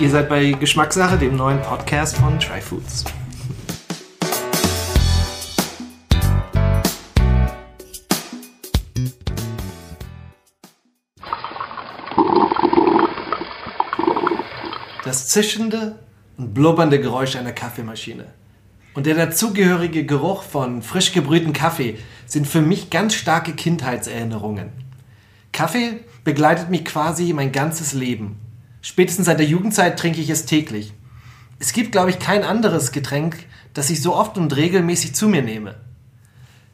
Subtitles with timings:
[0.00, 3.04] Ihr seid bei Geschmackssache, dem neuen Podcast von Try Foods.
[15.04, 15.98] Das zischende
[16.36, 18.26] und blubbernde Geräusch einer Kaffeemaschine
[18.94, 24.70] und der dazugehörige Geruch von frisch gebrühten Kaffee sind für mich ganz starke Kindheitserinnerungen.
[25.52, 28.36] Kaffee begleitet mich quasi mein ganzes Leben.
[28.84, 30.92] Spätestens seit der Jugendzeit trinke ich es täglich.
[31.60, 35.42] Es gibt, glaube ich, kein anderes Getränk, das ich so oft und regelmäßig zu mir
[35.42, 35.76] nehme.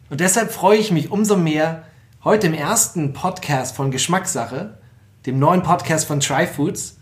[0.08, 1.84] Und deshalb freue ich mich umso mehr,
[2.24, 4.78] heute im ersten Podcast von Geschmackssache,
[5.26, 6.96] dem neuen Podcast von Try Foods,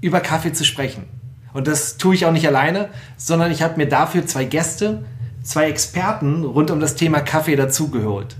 [0.00, 1.06] über Kaffee zu sprechen.
[1.52, 5.04] Und das tue ich auch nicht alleine, sondern ich habe mir dafür zwei Gäste,
[5.42, 8.36] zwei Experten rund um das Thema Kaffee dazugeholt.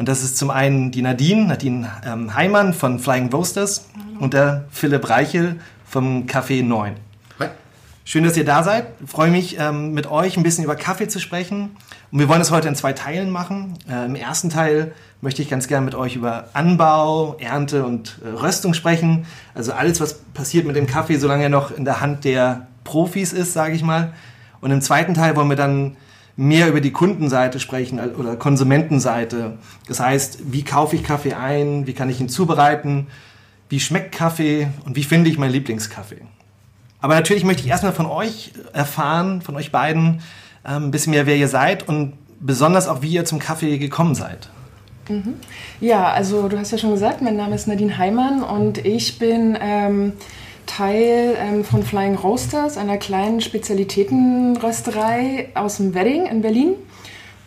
[0.00, 3.86] Und das ist zum einen die Nadine, Nadine ähm, Heimann von Flying Roasters
[4.18, 6.94] und der Philipp Reichel vom Café 9.
[7.38, 7.48] Hi.
[8.06, 8.86] Schön, dass ihr da seid.
[9.04, 11.76] Ich freue mich, ähm, mit euch ein bisschen über Kaffee zu sprechen.
[12.10, 13.74] Und wir wollen es heute in zwei Teilen machen.
[13.90, 18.28] Äh, Im ersten Teil möchte ich ganz gerne mit euch über Anbau, Ernte und äh,
[18.28, 19.26] Röstung sprechen.
[19.54, 23.34] Also alles, was passiert mit dem Kaffee, solange er noch in der Hand der Profis
[23.34, 24.14] ist, sage ich mal.
[24.62, 25.98] Und im zweiten Teil wollen wir dann
[26.36, 29.58] mehr über die Kundenseite sprechen oder Konsumentenseite.
[29.88, 33.08] Das heißt, wie kaufe ich Kaffee ein, wie kann ich ihn zubereiten,
[33.68, 36.22] wie schmeckt Kaffee und wie finde ich meinen Lieblingskaffee.
[37.00, 40.22] Aber natürlich möchte ich erstmal von euch erfahren, von euch beiden,
[40.66, 44.14] ähm, ein bisschen mehr, wer ihr seid und besonders auch, wie ihr zum Kaffee gekommen
[44.14, 44.48] seid.
[45.08, 45.34] Mhm.
[45.80, 49.56] Ja, also du hast ja schon gesagt, mein Name ist Nadine Heimann und ich bin
[49.60, 50.12] ähm,
[50.70, 56.74] Teil ähm, von Flying Roasters, einer kleinen Spezialitätenrösterei aus dem Wedding in Berlin.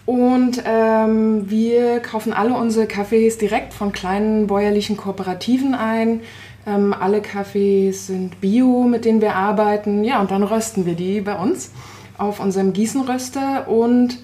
[0.05, 6.19] Und ähm, wir kaufen alle unsere Kaffees direkt von kleinen bäuerlichen Kooperativen ein.
[6.67, 10.03] Ähm, alle Kaffees sind bio, mit denen wir arbeiten.
[10.03, 11.71] Ja, und dann rösten wir die bei uns
[12.17, 13.69] auf unserem Gießenröster.
[13.69, 14.19] Und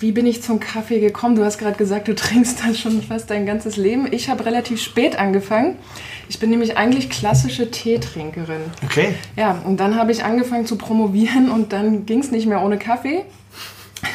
[0.00, 1.36] wie bin ich zum Kaffee gekommen?
[1.36, 4.12] Du hast gerade gesagt, du trinkst das schon fast dein ganzes Leben.
[4.12, 5.76] Ich habe relativ spät angefangen.
[6.28, 8.62] Ich bin nämlich eigentlich klassische Teetrinkerin.
[8.84, 9.14] Okay.
[9.36, 12.78] Ja, und dann habe ich angefangen zu promovieren und dann ging es nicht mehr ohne
[12.78, 13.24] Kaffee.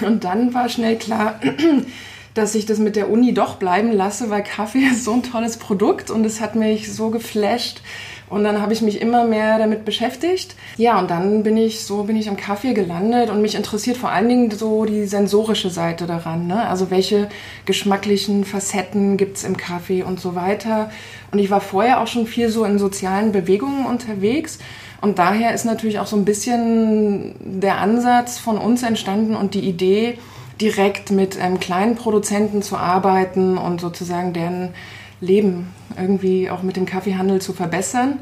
[0.05, 1.39] Und dann war schnell klar,
[2.33, 5.57] dass ich das mit der Uni doch bleiben lasse, weil Kaffee ist so ein tolles
[5.57, 7.81] Produkt und es hat mich so geflasht.
[8.29, 10.55] Und dann habe ich mich immer mehr damit beschäftigt.
[10.77, 14.11] Ja, und dann bin ich so bin ich im Kaffee gelandet und mich interessiert vor
[14.11, 16.47] allen Dingen so die sensorische Seite daran.
[16.47, 16.67] Ne?
[16.67, 17.27] Also welche
[17.65, 20.91] geschmacklichen Facetten gibt's im Kaffee und so weiter.
[21.31, 24.59] Und ich war vorher auch schon viel so in sozialen Bewegungen unterwegs.
[25.01, 29.61] Und daher ist natürlich auch so ein bisschen der Ansatz von uns entstanden und die
[29.61, 30.17] Idee,
[30.59, 34.73] direkt mit ähm, kleinen Produzenten zu arbeiten und sozusagen deren
[35.21, 38.19] Leben irgendwie auch mit dem Kaffeehandel zu verbessern.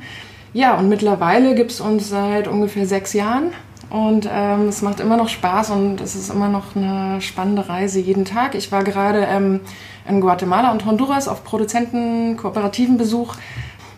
[0.53, 3.51] Ja, und mittlerweile gibt es uns seit ungefähr sechs Jahren
[3.89, 7.99] und ähm, es macht immer noch Spaß und es ist immer noch eine spannende Reise
[7.99, 8.55] jeden Tag.
[8.55, 9.61] Ich war gerade ähm,
[10.07, 13.35] in Guatemala und Honduras auf Produzenten kooperativen Besuch.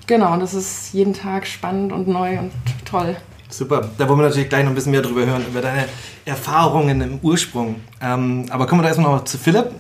[0.06, 2.52] Genau, und das ist jeden Tag spannend und neu und
[2.86, 3.16] toll.
[3.52, 5.86] Super, da wollen wir natürlich gleich noch ein bisschen mehr drüber hören, über deine
[6.26, 7.78] Erfahrungen im Ursprung.
[8.00, 9.72] Ähm, aber kommen wir da erstmal noch zu Philipp.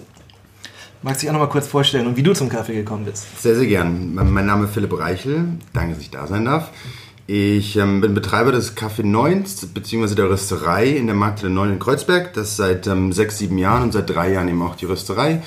[1.02, 3.26] Magst du dich auch noch mal kurz vorstellen und wie du zum Kaffee gekommen bist?
[3.42, 4.14] Sehr, sehr gern.
[4.16, 5.46] Mein Name ist Philipp Reichel.
[5.72, 6.72] Danke, dass ich da sein darf.
[7.26, 11.80] Ich ähm, bin Betreiber des Café 9 beziehungsweise der Rösterei in der Markthalle 9 in
[11.80, 12.34] Kreuzberg.
[12.34, 15.42] Das seit ähm, sechs, sieben Jahren und seit drei Jahren eben auch die Rösterei.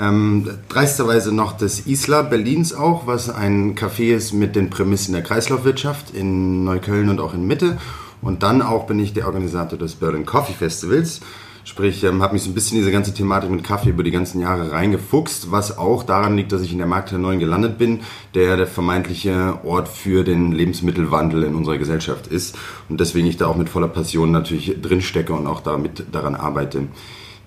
[0.00, 5.22] Ähm, dreisterweise noch das Isla Berlins auch, was ein Café ist mit den Prämissen der
[5.22, 7.76] Kreislaufwirtschaft in Neukölln und auch in Mitte.
[8.22, 11.20] Und dann auch bin ich der Organisator des Berlin Coffee Festivals.
[11.66, 14.10] Sprich, ähm, habe mich so ein bisschen in diese ganze Thematik mit Kaffee über die
[14.10, 17.78] ganzen Jahre reingefuchst, was auch daran liegt, dass ich in der Markt der Neuen gelandet
[17.78, 18.00] bin,
[18.34, 22.58] der der vermeintliche Ort für den Lebensmittelwandel in unserer Gesellschaft ist.
[22.90, 26.88] Und deswegen ich da auch mit voller Passion natürlich drinstecke und auch damit daran arbeite.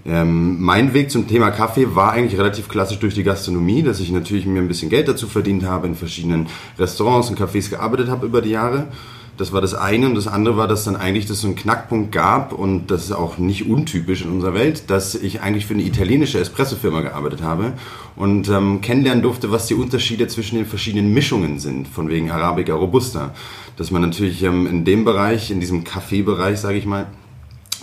[0.03, 4.11] Ähm, mein Weg zum Thema Kaffee war eigentlich relativ klassisch durch die Gastronomie, dass ich
[4.11, 6.47] natürlich mir ein bisschen Geld dazu verdient habe, in verschiedenen
[6.79, 8.87] Restaurants und Cafés gearbeitet habe über die Jahre
[9.37, 10.07] das war das eine.
[10.07, 13.11] Und das andere war, dass dann eigentlich das so einen Knackpunkt gab und das ist
[13.11, 17.73] auch nicht untypisch in unserer Welt, dass ich eigentlich für eine italienische Espresso-Firma gearbeitet habe
[18.15, 22.73] und ähm, kennenlernen durfte, was die Unterschiede zwischen den verschiedenen Mischungen sind, von wegen Arabica
[22.73, 23.33] Robusta.
[23.77, 27.07] Dass man natürlich ähm, in dem Bereich, in diesem Kaffeebereich, sage ich mal,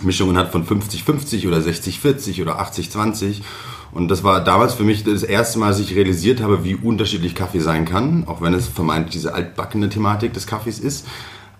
[0.01, 3.41] Mischungen hat von 50-50 oder 60-40 oder 80-20.
[3.93, 7.33] Und das war damals für mich das erste Mal, dass ich realisiert habe, wie unterschiedlich
[7.33, 11.07] Kaffee sein kann, auch wenn es vermeintlich diese altbackene Thematik des Kaffees ist.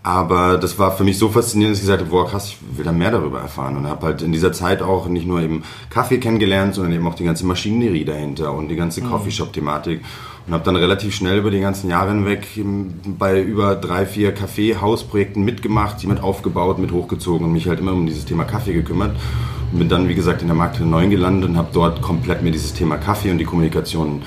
[0.06, 2.86] Aber das war für mich so faszinierend, dass ich gesagt habe, boah krass, ich will
[2.86, 3.76] da mehr darüber erfahren.
[3.76, 7.16] Und habe halt in dieser Zeit auch nicht nur eben Kaffee kennengelernt, sondern eben auch
[7.16, 9.10] die ganze Maschinerie dahinter und die ganze mhm.
[9.10, 10.02] Coffeeshop-Thematik.
[10.46, 12.48] Und habe dann relativ schnell über die ganzen Jahre hinweg
[13.18, 17.94] bei über drei, vier Kaffee-Hausprojekten mitgemacht, die mit aufgebaut, mit hochgezogen und mich halt immer
[17.94, 19.16] um dieses Thema Kaffee gekümmert.
[19.72, 22.52] Und bin dann, wie gesagt, in der Markthalle 9 gelandet und habe dort komplett mir
[22.52, 24.22] dieses Thema Kaffee und die Kommunikation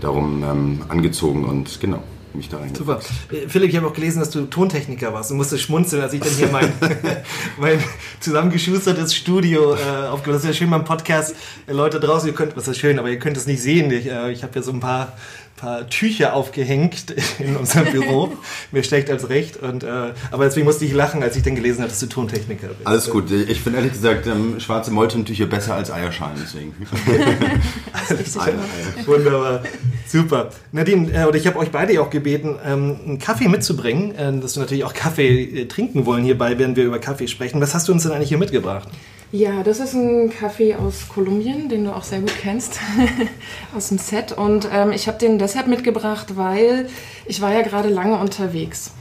[0.00, 2.00] darum ähm, angezogen und genau
[2.34, 2.74] mich da rein.
[2.74, 3.00] Super.
[3.30, 6.20] Äh, Philipp, ich habe auch gelesen, dass du Tontechniker warst und musste schmunzeln, als ich
[6.20, 6.72] dann hier mein,
[7.58, 7.82] mein
[8.20, 11.34] zusammengeschustertes Studio äh, aufgebaut Das ist ja schön beim Podcast.
[11.66, 13.90] Äh, Leute draußen, ihr könnt, was ist schön, aber ihr könnt es nicht sehen.
[13.90, 15.16] Ich, äh, ich habe ja so ein paar
[15.60, 18.32] paar Tücher aufgehängt in unserem Büro.
[18.72, 19.58] Mir schlecht als recht.
[19.58, 22.68] Und, äh, aber deswegen musste ich lachen, als ich dann gelesen habe, dass du Tontechniker
[22.68, 22.86] bist.
[22.86, 23.30] Alles gut.
[23.30, 26.36] Ich finde ehrlich gesagt ähm, schwarze Moltontücher besser als Eierschalen.
[26.42, 26.74] Deswegen.
[29.06, 29.62] Wunderbar.
[30.06, 30.50] Super.
[30.72, 34.40] Nadine, äh, oder ich habe euch beide ja auch gebeten, ähm, einen Kaffee mitzubringen, äh,
[34.40, 37.60] dass wir natürlich auch Kaffee äh, trinken wollen hierbei, während wir über Kaffee sprechen.
[37.60, 38.88] Was hast du uns denn eigentlich hier mitgebracht?
[39.32, 42.80] Ja, das ist ein Kaffee aus Kolumbien, den du auch sehr gut kennst,
[43.76, 44.32] aus dem Set.
[44.32, 46.88] Und ähm, ich habe den deshalb mitgebracht, weil
[47.26, 48.92] ich war ja gerade lange unterwegs.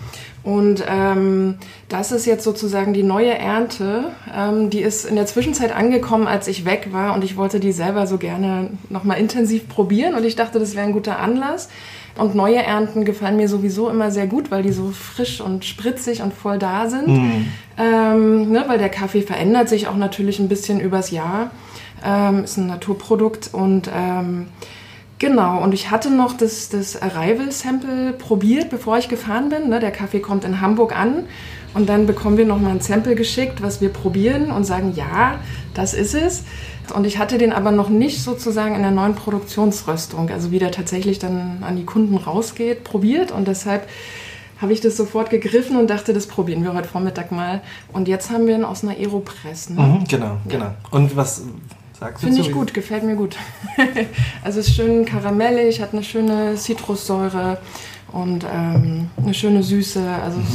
[0.44, 1.58] Und ähm,
[1.90, 4.12] das ist jetzt sozusagen die neue Ernte.
[4.32, 7.16] Ähm, die ist in der Zwischenzeit angekommen, als ich weg war.
[7.16, 10.14] Und ich wollte die selber so gerne nochmal intensiv probieren.
[10.14, 11.70] Und ich dachte, das wäre ein guter Anlass.
[12.20, 16.22] Und neue Ernten gefallen mir sowieso immer sehr gut, weil die so frisch und spritzig
[16.22, 17.08] und voll da sind.
[17.08, 17.48] Mhm.
[17.78, 21.52] Ähm, ne, weil der Kaffee verändert sich auch natürlich ein bisschen übers Jahr.
[22.06, 24.48] Ähm, ist ein Naturprodukt und ähm,
[25.18, 25.62] genau.
[25.62, 29.70] Und ich hatte noch das, das Arrival-Sample probiert, bevor ich gefahren bin.
[29.70, 31.26] Ne, der Kaffee kommt in Hamburg an
[31.74, 35.40] und dann bekommen wir nochmal ein Sample geschickt, was wir probieren und sagen, ja,
[35.74, 36.44] das ist es.
[36.96, 40.72] Und ich hatte den aber noch nicht sozusagen in der neuen Produktionsröstung, also wie der
[40.72, 43.32] tatsächlich dann an die Kunden rausgeht, probiert.
[43.32, 43.88] Und deshalb
[44.60, 47.62] habe ich das sofort gegriffen und dachte, das probieren wir heute Vormittag mal.
[47.94, 49.70] Und jetzt haben wir ihn aus einer Aeropress.
[49.70, 49.82] Ne?
[49.82, 50.40] Mhm, genau, ja.
[50.48, 50.72] genau.
[50.92, 51.44] Und was
[52.00, 53.36] sagst du Finde ich gut, gefällt mir gut.
[54.44, 57.60] also es ist schön karamellig, hat eine schöne Zitrussäure
[58.12, 60.04] und ähm, eine schöne Süße.
[60.04, 60.48] Also mhm.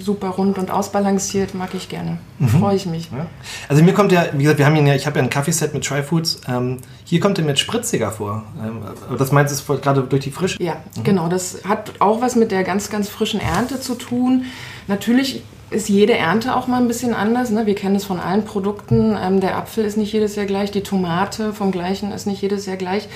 [0.00, 2.18] Super rund und ausbalanciert, mag ich gerne.
[2.38, 2.48] Mhm.
[2.48, 3.10] Freue ich mich.
[3.10, 3.26] Ja.
[3.68, 5.84] Also mir kommt ja, wie gesagt, wir haben ja, ich habe ja ein Kaffeeset mit
[5.84, 6.40] Try Foods.
[6.48, 8.44] Ähm, hier kommt er mit spritziger vor.
[8.62, 8.82] Ähm,
[9.18, 10.62] das meinst du gerade durch die Frische?
[10.62, 11.04] Ja, mhm.
[11.04, 11.28] genau.
[11.28, 14.44] Das hat auch was mit der ganz, ganz frischen Ernte zu tun.
[14.86, 17.50] Natürlich ist jede Ernte auch mal ein bisschen anders.
[17.50, 17.66] Ne?
[17.66, 19.16] Wir kennen es von allen Produkten.
[19.20, 22.66] Ähm, der Apfel ist nicht jedes Jahr gleich, die Tomate vom gleichen ist nicht jedes
[22.66, 23.08] Jahr gleich.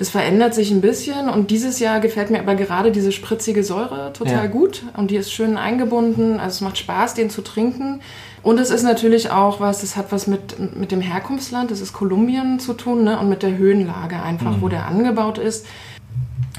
[0.00, 4.14] Das verändert sich ein bisschen und dieses Jahr gefällt mir aber gerade diese spritzige Säure
[4.14, 4.46] total ja.
[4.46, 6.40] gut und die ist schön eingebunden.
[6.40, 8.00] Also es macht Spaß, den zu trinken.
[8.42, 11.92] Und es ist natürlich auch was, das hat was mit, mit dem Herkunftsland, das ist
[11.92, 13.18] Kolumbien zu tun ne?
[13.20, 14.62] und mit der Höhenlage einfach, mhm.
[14.62, 15.66] wo der angebaut ist.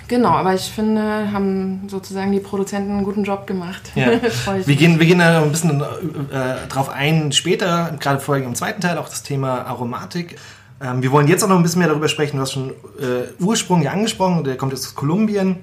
[0.08, 3.92] Genau, aber ich finde, haben sozusagen die Produzenten einen guten Job gemacht.
[3.96, 4.12] Ja.
[4.66, 8.82] wir, gehen, wir gehen da ein bisschen äh, drauf ein später, gerade vorhin im zweiten
[8.82, 10.36] Teil auch das Thema Aromatik.
[10.81, 12.38] Ähm, wir wollen jetzt auch noch ein bisschen mehr darüber sprechen.
[12.38, 15.57] Du hast schon äh, Ursprung ja angesprochen, der kommt jetzt aus Kolumbien.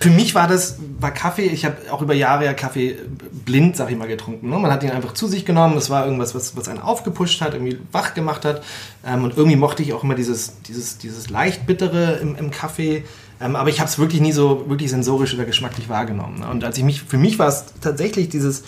[0.00, 2.96] Für mich war das, war Kaffee, ich habe auch über Jahre ja Kaffee
[3.44, 4.48] blind, sag ich mal, getrunken.
[4.48, 4.56] Ne?
[4.56, 7.54] Man hat ihn einfach zu sich genommen, das war irgendwas, was, was einen aufgepusht hat,
[7.54, 8.62] irgendwie wach gemacht hat.
[9.04, 13.02] Ähm, und irgendwie mochte ich auch immer dieses, dieses, dieses leicht bittere im, im Kaffee.
[13.40, 16.40] Ähm, aber ich habe es wirklich nie so wirklich sensorisch oder geschmacklich wahrgenommen.
[16.40, 16.48] Ne?
[16.48, 18.62] Und als ich mich, für mich war es tatsächlich dieses,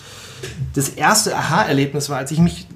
[0.75, 2.67] das erste Aha-Erlebnis war, als ich mich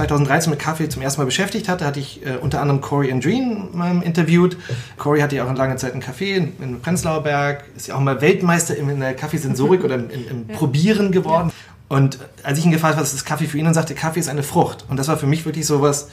[0.00, 3.68] 2013 mit Kaffee zum ersten Mal beschäftigt hatte, hatte ich äh, unter anderem Corey Andreen
[3.74, 4.56] ähm, interviewt.
[4.96, 7.96] Corey hatte ja auch eine lange Zeit einen Café in, in Prenzlauer Berg, ist ja
[7.96, 10.56] auch mal Weltmeister in, in der Kaffeesensorik oder im, im ja.
[10.56, 11.48] Probieren geworden.
[11.48, 11.96] Ja.
[11.96, 14.28] Und als ich ihn gefragt habe, was ist Kaffee für ihn, und sagte, Kaffee ist
[14.28, 14.84] eine Frucht.
[14.88, 16.08] Und das war für mich wirklich so was,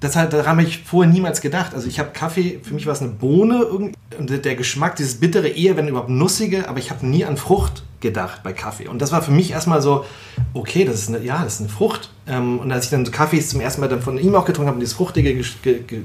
[0.00, 1.74] das hat, daran habe ich vorher niemals gedacht.
[1.74, 5.48] Also ich habe Kaffee, für mich war es eine Bohne und der Geschmack, dieses bittere
[5.48, 8.86] eher, wenn überhaupt nussige, aber ich habe nie an Frucht gedacht bei Kaffee.
[8.86, 10.04] Und das war für mich erstmal so,
[10.52, 12.10] okay, das ist eine, ja, das ist eine Frucht.
[12.26, 14.76] Ähm, und als ich dann Kaffees zum ersten Mal dann von ihm auch getrunken habe
[14.76, 15.34] und dieses Fruchtige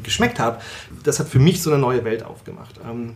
[0.03, 0.59] geschmeckt habe,
[1.03, 2.79] das hat für mich so eine neue Welt aufgemacht.
[2.89, 3.15] Ähm,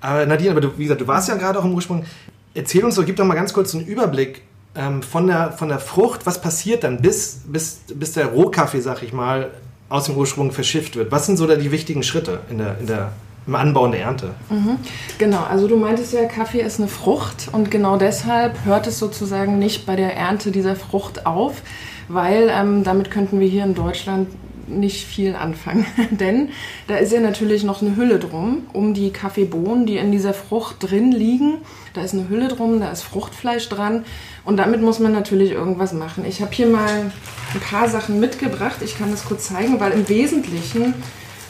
[0.00, 2.04] aber Nadine, aber du, wie gesagt, du warst ja gerade auch im Ursprung.
[2.52, 4.42] Erzähl uns doch, gib doch mal ganz kurz einen Überblick
[4.74, 6.26] ähm, von, der, von der Frucht.
[6.26, 9.50] Was passiert dann, bis, bis, bis der Rohkaffee, sag ich mal,
[9.88, 11.12] aus dem Ursprung verschifft wird.
[11.12, 13.12] Was sind so da die wichtigen Schritte in der, in der,
[13.46, 14.34] im Anbau und der Ernte?
[14.50, 14.78] Mhm.
[15.18, 19.58] Genau, also du meintest ja, Kaffee ist eine Frucht und genau deshalb hört es sozusagen
[19.58, 21.62] nicht bei der Ernte dieser Frucht auf,
[22.08, 24.28] weil ähm, damit könnten wir hier in Deutschland
[24.68, 25.86] nicht viel anfangen.
[26.10, 26.50] Denn
[26.86, 30.76] da ist ja natürlich noch eine Hülle drum, um die Kaffeebohnen, die in dieser Frucht
[30.80, 31.58] drin liegen.
[31.94, 34.04] Da ist eine Hülle drum, da ist Fruchtfleisch dran.
[34.44, 36.24] Und damit muss man natürlich irgendwas machen.
[36.26, 37.10] Ich habe hier mal
[37.54, 38.76] ein paar Sachen mitgebracht.
[38.84, 40.94] Ich kann das kurz zeigen, weil im Wesentlichen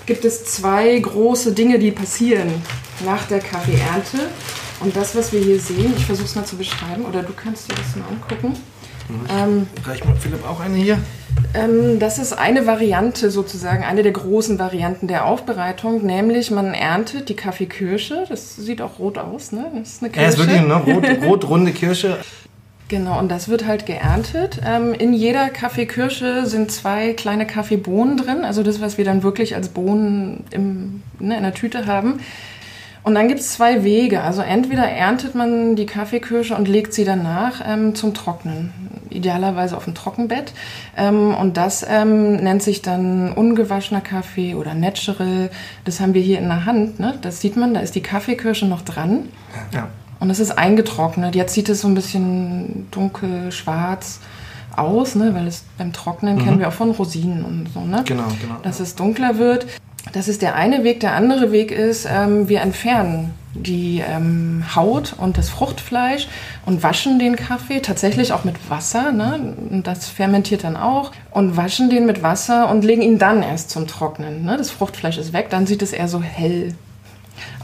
[0.06, 2.48] gibt es zwei große Dinge, die passieren
[3.04, 4.18] nach der Kaffeeernte.
[4.80, 7.70] Und das, was wir hier sehen, ich versuche es mal zu beschreiben, oder du kannst
[7.70, 8.56] dir das mal angucken.
[9.30, 10.98] Ähm, Reicht mal Philipp auch eine hier?
[11.54, 17.28] Ähm, das ist eine Variante sozusagen, eine der großen Varianten der Aufbereitung, nämlich man erntet
[17.28, 18.24] die Kaffeekirsche.
[18.28, 19.66] Das sieht auch rot aus, ne?
[19.78, 20.24] Das ist eine Kirsche.
[20.24, 22.18] Er ist wirklich eine rot, rot runde Kirsche.
[22.88, 24.60] Genau, und das wird halt geerntet.
[24.64, 29.56] Ähm, in jeder Kaffeekirsche sind zwei kleine Kaffeebohnen drin, also das, was wir dann wirklich
[29.56, 32.20] als Bohnen im, ne, in der Tüte haben.
[33.06, 34.22] Und dann gibt es zwei Wege.
[34.22, 38.72] Also entweder erntet man die Kaffeekirsche und legt sie danach ähm, zum Trocknen,
[39.10, 40.52] idealerweise auf dem Trockenbett.
[40.96, 45.50] Ähm, und das ähm, nennt sich dann ungewaschener Kaffee oder Natural.
[45.84, 46.98] Das haben wir hier in der Hand.
[46.98, 47.16] Ne?
[47.22, 49.28] Das sieht man, da ist die Kaffeekirsche noch dran.
[49.72, 49.86] Ja.
[50.18, 51.36] Und es ist eingetrocknet.
[51.36, 54.18] Jetzt sieht es so ein bisschen dunkel, schwarz
[54.74, 55.32] aus, ne?
[55.32, 58.02] weil es beim Trocknen kennen wir auch von Rosinen und so, ne?
[58.04, 58.56] Genau, genau.
[58.64, 59.66] Dass es dunkler wird.
[60.12, 61.00] Das ist der eine Weg.
[61.00, 66.28] Der andere Weg ist, ähm, wir entfernen die ähm, Haut und das Fruchtfleisch
[66.64, 69.12] und waschen den Kaffee tatsächlich auch mit Wasser.
[69.12, 69.54] Ne?
[69.82, 71.12] Das fermentiert dann auch.
[71.30, 74.44] Und waschen den mit Wasser und legen ihn dann erst zum Trocknen.
[74.44, 74.56] Ne?
[74.56, 76.74] Das Fruchtfleisch ist weg, dann sieht es eher so hell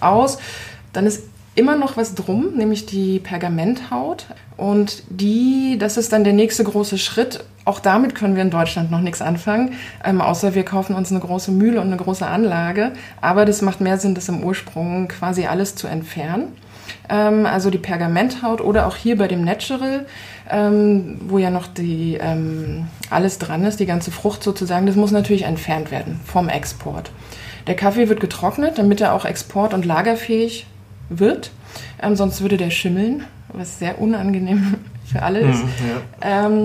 [0.01, 0.39] aus.
[0.93, 4.27] Dann ist immer noch was drum, nämlich die Pergamenthaut.
[4.57, 7.45] Und die, das ist dann der nächste große Schritt.
[7.65, 11.21] Auch damit können wir in Deutschland noch nichts anfangen, ähm, außer wir kaufen uns eine
[11.21, 12.93] große Mühle und eine große Anlage.
[13.21, 16.49] Aber das macht mehr Sinn, das im Ursprung quasi alles zu entfernen.
[17.09, 20.07] Ähm, also die Pergamenthaut oder auch hier bei dem Natural,
[20.51, 25.11] ähm, wo ja noch die, ähm, alles dran ist, die ganze Frucht sozusagen, das muss
[25.13, 27.11] natürlich entfernt werden vom Export.
[27.67, 30.67] Der Kaffee wird getrocknet, damit er auch export- und lagerfähig
[31.09, 31.53] wird.
[32.03, 35.63] Ähm, sonst würde der schimmeln, was sehr unangenehm für alle ist.
[35.63, 35.71] Mhm,
[36.23, 36.57] ja.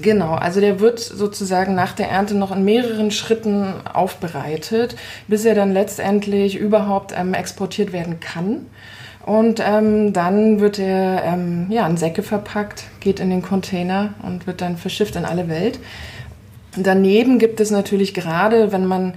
[0.00, 4.96] Genau, also der wird sozusagen nach der Ernte noch in mehreren Schritten aufbereitet,
[5.28, 8.66] bis er dann letztendlich überhaupt ähm, exportiert werden kann.
[9.26, 14.46] Und ähm, dann wird er ähm, ja, in Säcke verpackt, geht in den Container und
[14.46, 15.78] wird dann verschifft in alle Welt.
[16.76, 19.14] Daneben gibt es natürlich gerade, wenn man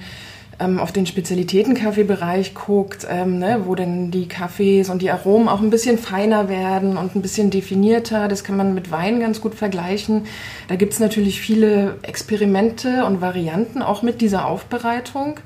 [0.59, 5.61] ähm, auf den Spezialitätenkaffeebereich guckt, ähm, ne, wo denn die Kaffees und die Aromen auch
[5.61, 8.27] ein bisschen feiner werden und ein bisschen definierter.
[8.27, 10.25] Das kann man mit Wein ganz gut vergleichen.
[10.67, 15.39] Da gibt es natürlich viele Experimente und Varianten auch mit dieser Aufbereitung.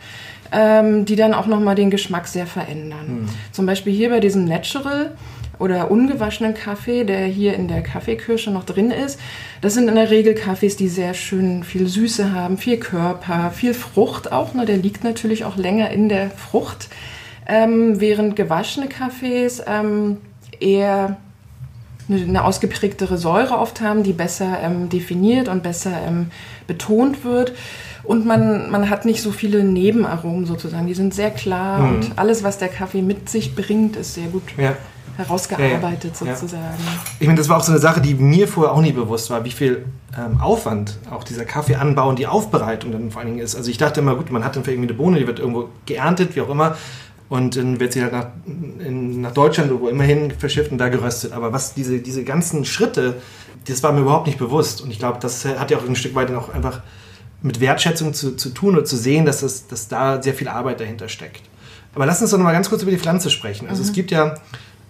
[0.52, 3.30] Ähm, die dann auch nochmal den Geschmack sehr verändern.
[3.52, 5.12] Zum Beispiel hier bei diesem Natural
[5.60, 9.20] oder ungewaschenen Kaffee, der hier in der Kaffeekirsche noch drin ist.
[9.62, 13.74] Das sind in der Regel Kaffees, die sehr schön viel Süße haben, viel Körper, viel
[13.74, 14.54] Frucht auch.
[14.54, 14.66] Ne?
[14.66, 16.88] Der liegt natürlich auch länger in der Frucht.
[17.46, 20.18] Ähm, während gewaschene Kaffees ähm,
[20.60, 21.18] eher
[22.08, 26.28] eine, ausgeprägtere Säure oft haben, die besser ähm, definiert und besser ähm,
[26.68, 27.54] betont wird.
[28.04, 30.88] Und man, man hat nicht so viele Nebenaromen sozusagen.
[30.88, 34.44] Die sind sehr klar und alles, was der Kaffee mit sich bringt, ist sehr gut
[34.58, 34.78] Ja.
[35.20, 36.36] Herausgearbeitet Ja, ja.
[36.36, 36.64] sozusagen.
[37.20, 39.46] Ich meine, das war auch so eine Sache, die mir vorher auch nie bewusst war,
[39.46, 39.86] wie viel
[40.18, 43.56] ähm, Aufwand auch dieser Kaffeeanbau und die Aufbereitung dann vor allen Dingen ist.
[43.56, 45.70] Also ich dachte immer, gut, man hat dann vielleicht irgendwie eine Bohne, die wird irgendwo
[45.86, 46.76] geerntet, wie auch immer,
[47.30, 50.90] und dann wird sie halt nach, in, nach Deutschland oder wo immerhin verschifft und da
[50.90, 51.32] geröstet.
[51.32, 53.22] Aber was diese, diese ganzen Schritte,
[53.68, 54.82] das war mir überhaupt nicht bewusst.
[54.82, 56.82] Und ich glaube, das hat ja auch ein Stück weit dann auch einfach
[57.44, 60.80] mit Wertschätzung zu, zu tun oder zu sehen, dass, das, dass da sehr viel Arbeit
[60.80, 61.44] dahinter steckt.
[61.94, 63.68] Aber lass uns doch noch mal ganz kurz über die Pflanze sprechen.
[63.68, 64.36] Also es gibt ja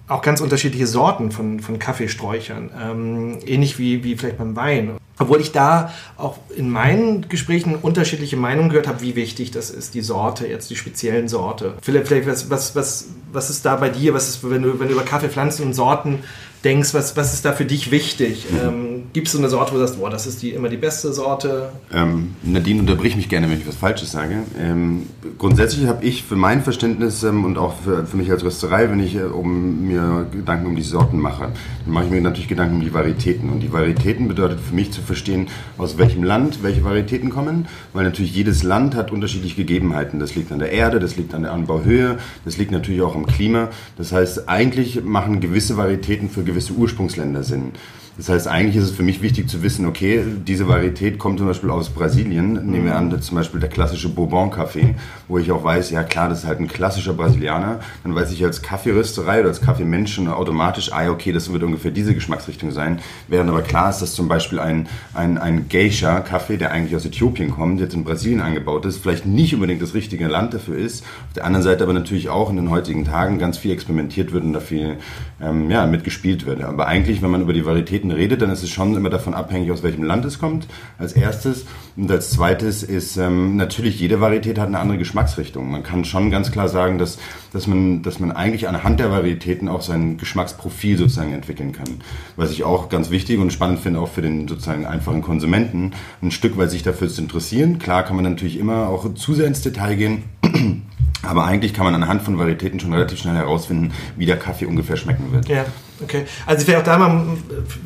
[0.09, 4.97] auch ganz unterschiedliche Sorten von, von Kaffeesträuchern, ähm, ähnlich wie, wie vielleicht beim Wein.
[5.19, 9.93] Obwohl ich da auch in meinen Gesprächen unterschiedliche Meinungen gehört habe, wie wichtig das ist,
[9.93, 11.73] die Sorte, jetzt die speziellen Sorte.
[11.81, 14.87] Philipp, vielleicht was, was, was, was ist da bei dir, was ist, wenn du, wenn
[14.87, 16.19] du über Kaffeepflanzen und Sorten
[16.63, 18.47] denkst, was, was ist da für dich wichtig?
[18.63, 20.77] Ähm, Gibt es so eine Sorte, wo du sagst, boah, das ist die, immer die
[20.77, 21.69] beste Sorte?
[21.91, 24.43] Ähm, Nadine, unterbrich mich gerne, wenn ich was Falsches sage.
[24.59, 25.07] Ähm,
[25.39, 28.99] grundsätzlich habe ich für mein Verständnis ähm, und auch für, für mich als Rösterei, wenn
[28.99, 31.51] ich äh, um, mir Gedanken um die Sorten mache,
[31.85, 33.49] dann mache ich mir natürlich Gedanken um die Varietäten.
[33.49, 35.47] Und die Varietäten bedeutet für mich zu verstehen,
[35.79, 40.19] aus welchem Land welche Varietäten kommen, weil natürlich jedes Land hat unterschiedliche Gegebenheiten.
[40.19, 43.25] Das liegt an der Erde, das liegt an der Anbauhöhe, das liegt natürlich auch am
[43.25, 43.69] Klima.
[43.97, 47.71] Das heißt, eigentlich machen gewisse Varietäten für gewisse Ursprungsländer Sinn.
[48.19, 51.47] Das heißt, eigentlich ist es für mich wichtig zu wissen, okay, diese Varietät kommt zum
[51.47, 52.69] Beispiel aus Brasilien.
[52.69, 54.95] Nehmen wir an, zum Beispiel der klassische Bourbon-Kaffee,
[55.29, 57.79] wo ich auch weiß, ja klar, das ist halt ein klassischer Brasilianer.
[58.03, 62.13] Dann weiß ich als Kaffeerösterei oder als Kaffeemenschen automatisch, ah, okay, das wird ungefähr diese
[62.13, 62.99] Geschmacksrichtung sein.
[63.29, 67.51] Während aber klar ist, dass zum Beispiel ein, ein, ein Geisha-Kaffee, der eigentlich aus Äthiopien
[67.51, 71.05] kommt, jetzt in Brasilien angebaut ist, vielleicht nicht unbedingt das richtige Land dafür ist.
[71.27, 74.43] Auf der anderen Seite aber natürlich auch in den heutigen Tagen ganz viel experimentiert wird
[74.43, 74.97] und da viel
[75.41, 76.61] ähm, ja, mitgespielt wird.
[76.65, 79.33] Aber eigentlich, wenn man über die Varietäten Varitäten redet, dann ist es schon immer davon
[79.33, 81.65] abhängig, aus welchem Land es kommt, als erstes.
[81.95, 85.69] Und als zweites ist ähm, natürlich, jede Varietät hat eine andere Geschmacksrichtung.
[85.71, 87.17] Man kann schon ganz klar sagen, dass,
[87.53, 92.01] dass, man, dass man eigentlich anhand der Varietäten auch sein Geschmacksprofil sozusagen entwickeln kann.
[92.35, 96.31] Was ich auch ganz wichtig und spannend finde, auch für den sozusagen einfachen Konsumenten, ein
[96.31, 97.79] Stück weit sich dafür zu interessieren.
[97.79, 100.23] Klar kann man natürlich immer auch zu sehr ins Detail gehen.
[101.21, 104.95] Aber eigentlich kann man anhand von Varietäten schon relativ schnell herausfinden, wie der Kaffee ungefähr
[104.95, 105.49] schmecken wird.
[105.49, 105.65] Ja,
[106.03, 106.25] okay.
[106.45, 107.37] Also vielleicht auch da mal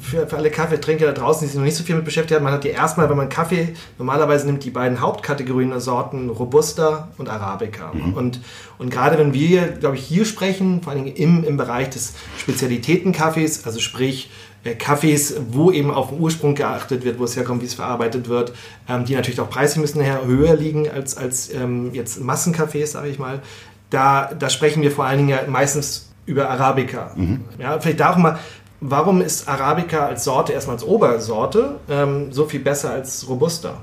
[0.01, 2.43] für, für alle Kaffeetrinker da draußen, die sich noch nicht so viel mit beschäftigt haben,
[2.43, 7.09] man hat die erstmal, wenn man Kaffee, normalerweise nimmt die beiden Hauptkategorien der Sorten Robusta
[7.17, 7.91] und Arabica.
[7.93, 8.13] Mhm.
[8.13, 8.41] Und,
[8.77, 13.65] und gerade wenn wir, glaube ich, hier sprechen, vor allem im, im Bereich des Spezialitätenkaffees,
[13.65, 14.29] also sprich
[14.63, 18.29] äh, Kaffees, wo eben auf den Ursprung geachtet wird, wo es herkommt, wie es verarbeitet
[18.29, 18.53] wird,
[18.87, 23.19] ähm, die natürlich auch preislich müssen höher liegen als, als ähm, jetzt Massenkaffees, sage ich
[23.19, 23.41] mal.
[23.89, 27.11] Da, da sprechen wir vor allen Dingen ja meistens über Arabica.
[27.15, 27.41] Mhm.
[27.57, 28.39] Ja, vielleicht da auch mal,
[28.79, 33.75] warum ist Arabica als Sorte, erstmal als Obersorte, ähm, so viel besser als Robusta?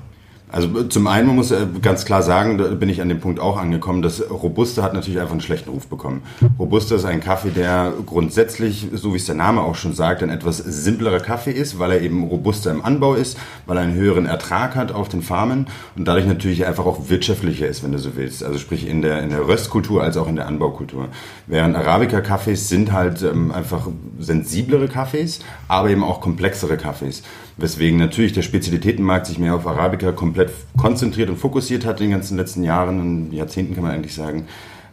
[0.53, 3.57] Also zum einen, man muss ganz klar sagen, da bin ich an dem Punkt auch
[3.57, 6.23] angekommen, dass Robusta hat natürlich einfach einen schlechten Ruf bekommen.
[6.59, 10.31] Robusta ist ein Kaffee, der grundsätzlich, so wie es der Name auch schon sagt, ein
[10.31, 14.27] etwas simplerer Kaffee ist, weil er eben robuster im Anbau ist, weil er einen höheren
[14.27, 15.67] Ertrag hat auf den Farmen
[15.97, 18.43] und dadurch natürlich einfach auch wirtschaftlicher ist, wenn du so willst.
[18.43, 21.09] Also sprich in der, in der Röstkultur als auch in der Anbaukultur.
[21.47, 23.87] Während Arabica-Kaffees sind halt ähm, einfach
[24.19, 27.23] sensiblere Kaffees, aber eben auch komplexere Kaffees.
[27.61, 32.13] Weswegen natürlich der Spezialitätenmarkt sich mehr auf Arabica komplett konzentriert und fokussiert hat in den
[32.13, 34.47] ganzen letzten Jahren und Jahrzehnten kann man eigentlich sagen.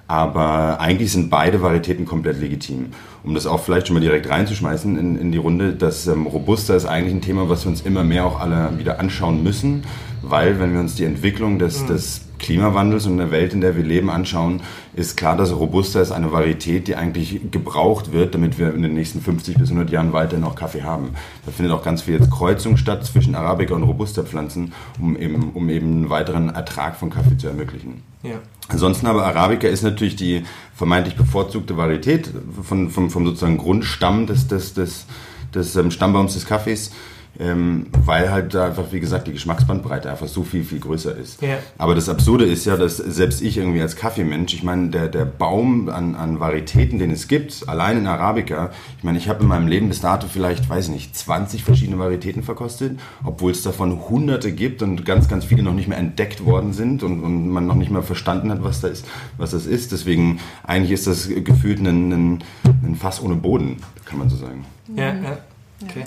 [0.10, 2.88] Aber eigentlich sind beide Varietäten komplett legitim.
[3.24, 6.76] Um das auch vielleicht schon mal direkt reinzuschmeißen in, in die Runde, das ähm, Robusta
[6.76, 9.84] ist eigentlich ein Thema, was wir uns immer mehr auch alle wieder anschauen müssen,
[10.22, 11.88] weil wenn wir uns die Entwicklung des, mhm.
[11.88, 14.62] des Klimawandels und der Welt, in der wir leben, anschauen,
[14.96, 18.94] ist klar, dass Robusta ist eine Varietät, die eigentlich gebraucht wird, damit wir in den
[18.94, 21.10] nächsten 50 bis 100 Jahren weiterhin auch Kaffee haben.
[21.46, 25.70] Da findet auch ganz viel jetzt Kreuzung statt zwischen Arabica und Robusta-Pflanzen, um eben, um
[25.70, 28.03] eben einen weiteren Ertrag von Kaffee zu ermöglichen.
[28.24, 28.36] Ja.
[28.70, 32.29] Ansonsten aber Arabica ist natürlich die vermeintlich bevorzugte Varietät
[32.63, 35.06] von, vom, vom sozusagen Grundstamm des, des, des,
[35.53, 36.91] des ähm, Stammbaums des Kaffees
[37.39, 41.41] ähm, weil halt da einfach, wie gesagt, die Geschmacksbandbreite einfach so viel, viel größer ist.
[41.41, 41.60] Ja.
[41.77, 45.25] Aber das Absurde ist ja, dass selbst ich irgendwie als Kaffeemensch, ich meine, der, der
[45.25, 49.50] Baum an, an Varietäten, den es gibt, allein in Arabica, ich meine, ich habe in
[49.50, 54.09] meinem Leben bis dato vielleicht, weiß ich nicht, 20 verschiedene Varietäten verkostet, obwohl es davon
[54.09, 57.68] hunderte gibt und ganz, ganz viele noch nicht mehr entdeckt worden sind und, und man
[57.68, 59.05] noch nicht mehr verstanden hat, was, da ist,
[59.38, 59.92] was das ist.
[59.92, 62.44] Deswegen, eigentlich ist das gefühlt ein, ein,
[62.83, 64.66] ein Fass ohne Boden, kann man so sagen.
[64.96, 65.38] Ja, ja.
[65.83, 66.05] Okay.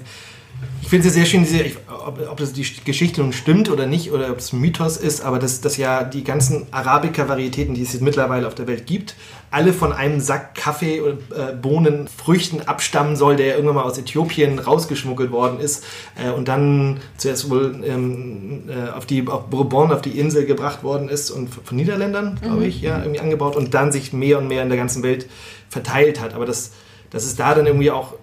[0.82, 4.10] Ich finde es sehr schön, diese, ob, ob, das die Geschichte nun stimmt oder nicht,
[4.10, 7.92] oder ob es ein Mythos ist, aber dass, dass ja die ganzen Arabica-Varietäten, die es
[7.92, 9.14] jetzt mittlerweile auf der Welt gibt,
[9.50, 14.58] alle von einem Sack Kaffee, äh, Bohnen, Früchten abstammen soll, der irgendwann mal aus Äthiopien
[14.58, 15.84] rausgeschmuggelt worden ist
[16.16, 20.82] äh, und dann zuerst wohl ähm, äh, auf die auf Bourbon, auf die Insel gebracht
[20.82, 22.68] worden ist und von Niederländern, glaube mhm.
[22.68, 25.28] ich, ja, irgendwie angebaut und dann sich mehr und mehr in der ganzen Welt
[25.68, 26.34] verteilt hat.
[26.34, 26.72] Aber das,
[27.10, 28.14] dass es da dann irgendwie auch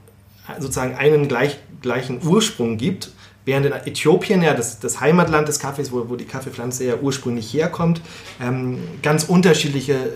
[0.59, 3.11] sozusagen einen gleich, gleichen Ursprung gibt,
[3.45, 7.53] während in Äthiopien, ja das, das Heimatland des Kaffees, wo, wo die Kaffeepflanze ja ursprünglich
[7.53, 8.01] herkommt,
[8.41, 10.09] ähm, ganz unterschiedliche äh,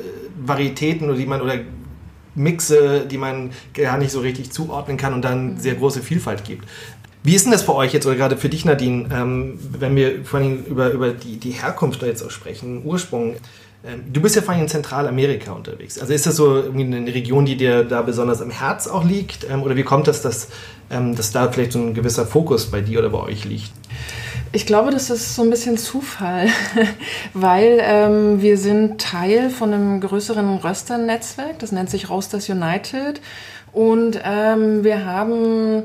[0.43, 1.55] Varietäten oder die man oder
[2.35, 6.67] Mixe, die man gar nicht so richtig zuordnen kann und dann sehr große Vielfalt gibt.
[7.23, 10.25] Wie ist denn das für euch jetzt oder gerade für dich, Nadine, ähm, wenn wir
[10.25, 13.35] vor allem über, über die, die Herkunft jetzt auch sprechen, Ursprung?
[13.83, 15.97] Ähm, du bist ja vor allem in Zentralamerika unterwegs.
[15.97, 19.47] Also ist das so eine Region, die dir da besonders am Herz auch liegt?
[19.49, 20.49] Ähm, oder wie kommt das, dass,
[20.91, 23.71] ähm, dass da vielleicht so ein gewisser Fokus bei dir oder bei euch liegt?
[24.53, 26.49] Ich glaube, das ist so ein bisschen Zufall,
[27.33, 33.21] weil ähm, wir sind Teil von einem größeren Rösternetzwerk, das nennt sich Roasters United.
[33.71, 35.83] Und ähm, wir haben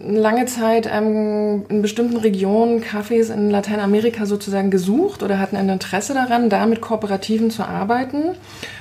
[0.00, 6.14] lange Zeit ähm, in bestimmten Regionen Cafés in Lateinamerika sozusagen gesucht oder hatten ein Interesse
[6.14, 8.36] daran, da mit Kooperativen zu arbeiten.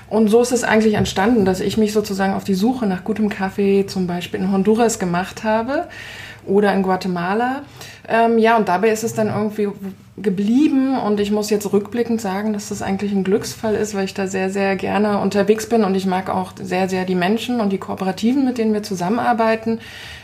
[0.10, 3.30] Und so ist es eigentlich entstanden, dass ich mich sozusagen auf die Suche nach gutem
[3.30, 5.88] Kaffee zum Beispiel in Honduras gemacht habe
[6.46, 7.64] oder in Guatemala.
[8.08, 9.68] Ähm, ja, und dabei ist es dann irgendwie
[10.16, 14.14] geblieben und ich muss jetzt rückblickend sagen, dass das eigentlich ein Glücksfall ist, weil ich
[14.14, 17.72] da sehr, sehr gerne unterwegs bin und ich mag auch sehr, sehr die Menschen und
[17.72, 19.80] die Kooperativen, mit denen wir zusammenarbeiten,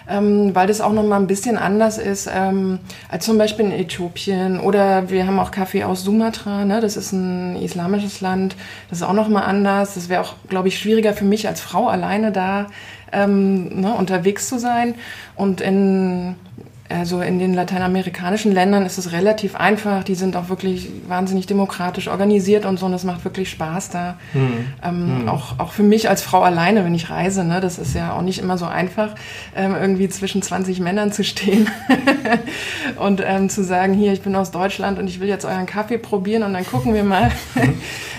[0.07, 4.59] ähm, weil das auch nochmal ein bisschen anders ist ähm, als zum Beispiel in Äthiopien
[4.59, 6.81] oder wir haben auch Kaffee aus Sumatra, ne?
[6.81, 8.55] das ist ein islamisches Land,
[8.89, 11.87] das ist auch nochmal anders, das wäre auch, glaube ich, schwieriger für mich als Frau
[11.87, 12.67] alleine da
[13.11, 14.95] ähm, ne, unterwegs zu sein
[15.35, 16.35] und in
[16.93, 20.03] Also in den lateinamerikanischen Ländern ist es relativ einfach.
[20.03, 22.85] Die sind auch wirklich wahnsinnig demokratisch organisiert und so.
[22.85, 24.17] Und das macht wirklich Spaß da.
[24.33, 24.65] Hm.
[24.83, 25.29] Ähm, hm.
[25.29, 27.43] Auch, auch für mich als Frau alleine, wenn ich reise.
[27.43, 27.59] Ne?
[27.61, 29.15] Das ist ja auch nicht immer so einfach,
[29.55, 31.69] ähm, irgendwie zwischen 20 Männern zu stehen
[32.97, 35.97] und ähm, zu sagen, hier, ich bin aus Deutschland und ich will jetzt euren Kaffee
[35.97, 37.31] probieren und dann gucken wir mal.
[37.55, 37.63] ja.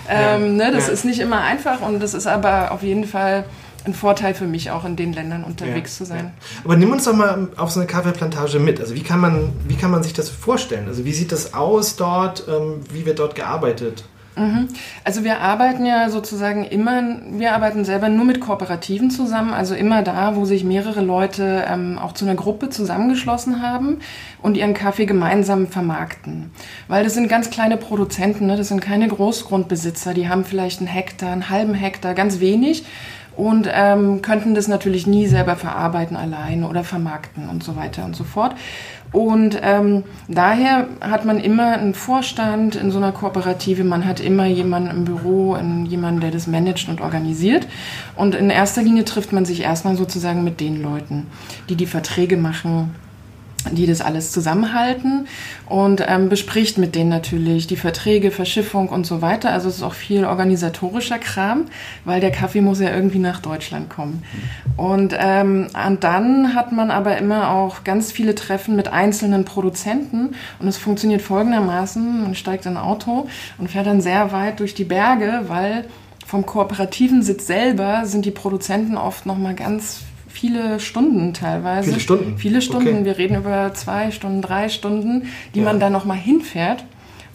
[0.07, 0.71] Ähm, ne?
[0.73, 0.93] Das ja.
[0.93, 3.45] ist nicht immer einfach und das ist aber auf jeden Fall
[3.87, 6.25] ein Vorteil für mich auch in den Ländern unterwegs ja, zu sein.
[6.25, 6.33] Ja.
[6.65, 8.81] Aber nimm uns doch mal auf so eine Kaffeeplantage mit.
[8.81, 10.89] Also wie kann man, wie kann man sich das vorstellen?
[10.89, 12.45] Also wie sieht das aus dort?
[12.49, 14.05] Ähm, wie wird dort gearbeitet?
[14.37, 14.69] Mhm.
[15.05, 20.03] Also wir arbeiten ja sozusagen immer, wir arbeiten selber nur mit Kooperativen zusammen, also immer
[20.03, 23.99] da, wo sich mehrere Leute ähm, auch zu einer Gruppe zusammengeschlossen haben
[24.43, 26.51] und ihren Kaffee gemeinsam vermarkten.
[26.89, 28.57] Weil das sind ganz kleine Produzenten, ne?
[28.57, 32.85] das sind keine Großgrundbesitzer, die haben vielleicht einen Hektar, einen halben Hektar, ganz wenig
[33.37, 38.15] und ähm, könnten das natürlich nie selber verarbeiten alleine oder vermarkten und so weiter und
[38.15, 38.55] so fort.
[39.13, 44.47] Und ähm, daher hat man immer einen Vorstand in so einer Kooperative, man hat immer
[44.47, 47.69] jemanden im Büro, jemanden, der das managt und organisiert.
[48.17, 51.29] Und in erster Linie trifft man sich erstmal sozusagen mit den Leuten,
[51.69, 52.93] die die Verträge machen,
[53.73, 55.27] die das alles zusammenhalten
[55.69, 59.51] und ähm, bespricht mit denen natürlich die Verträge, Verschiffung und so weiter.
[59.51, 61.67] Also es ist auch viel organisatorischer Kram,
[62.05, 64.23] weil der Kaffee muss ja irgendwie nach Deutschland kommen.
[64.77, 70.35] Und, ähm, und dann hat man aber immer auch ganz viele Treffen mit einzelnen Produzenten
[70.59, 74.75] und es funktioniert folgendermaßen, man steigt in ein Auto und fährt dann sehr weit durch
[74.75, 75.85] die Berge, weil
[76.27, 80.01] vom kooperativen Sitz selber sind die Produzenten oft nochmal ganz
[80.35, 81.89] viele Stunden teilweise.
[81.89, 82.39] Viele Stunden?
[82.39, 82.89] Viele Stunden.
[82.89, 83.05] Okay.
[83.05, 85.65] Wir reden über zwei Stunden, drei Stunden, die ja.
[85.65, 86.85] man dann nochmal hinfährt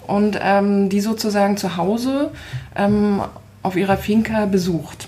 [0.06, 2.32] und ähm, die sozusagen zu Hause
[2.76, 3.22] ähm,
[3.64, 5.08] auf ihrer Finca besucht.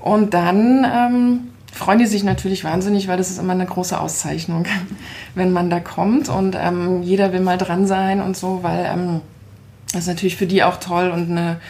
[0.00, 1.40] Und dann ähm,
[1.72, 4.66] freuen die sich natürlich wahnsinnig, weil das ist immer eine große Auszeichnung,
[5.34, 9.20] wenn man da kommt und ähm, jeder will mal dran sein und so, weil ähm,
[9.92, 11.60] das ist natürlich für die auch toll und eine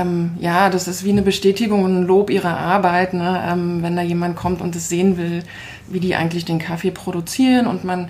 [0.00, 3.42] ähm, ja, das ist wie eine Bestätigung und ein Lob ihrer Arbeit, ne?
[3.46, 5.42] ähm, wenn da jemand kommt und es sehen will,
[5.88, 8.08] wie die eigentlich den Kaffee produzieren und man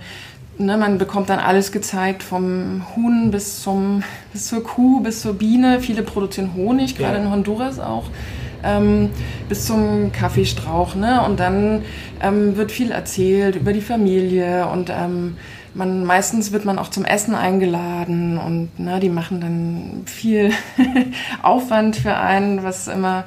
[0.60, 5.34] Ne, man bekommt dann alles gezeigt, vom Huhn bis, zum, bis zur Kuh, bis zur
[5.34, 5.80] Biene.
[5.80, 7.22] Viele produzieren Honig, gerade ja.
[7.22, 8.06] in Honduras auch.
[8.64, 9.10] Ähm,
[9.48, 10.96] bis zum Kaffeestrauch.
[10.96, 11.22] Ne?
[11.24, 11.82] Und dann
[12.20, 15.36] ähm, wird viel erzählt über die Familie und ähm,
[15.78, 20.52] man, meistens wird man auch zum Essen eingeladen und ne, die machen dann viel
[21.42, 23.24] Aufwand für einen, was immer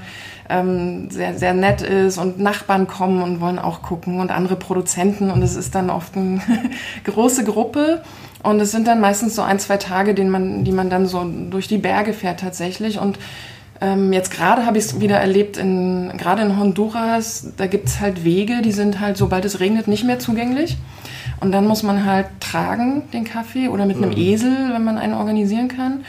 [0.50, 5.32] ähm, sehr, sehr nett ist und Nachbarn kommen und wollen auch gucken und andere Produzenten
[5.32, 6.42] und es ist dann oft eine
[7.06, 8.04] große Gruppe
[8.44, 11.26] und es sind dann meistens so ein, zwei Tage, den man, die man dann so
[11.50, 13.18] durch die Berge fährt tatsächlich und
[13.80, 18.00] ähm, jetzt gerade habe ich es wieder erlebt, in, gerade in Honduras, da gibt es
[18.00, 20.78] halt Wege, die sind halt, sobald es regnet, nicht mehr zugänglich.
[21.42, 24.18] Und dann muss man halt tragen den Kaffee oder mit einem mhm.
[24.18, 26.06] Esel, wenn man einen organisieren kann.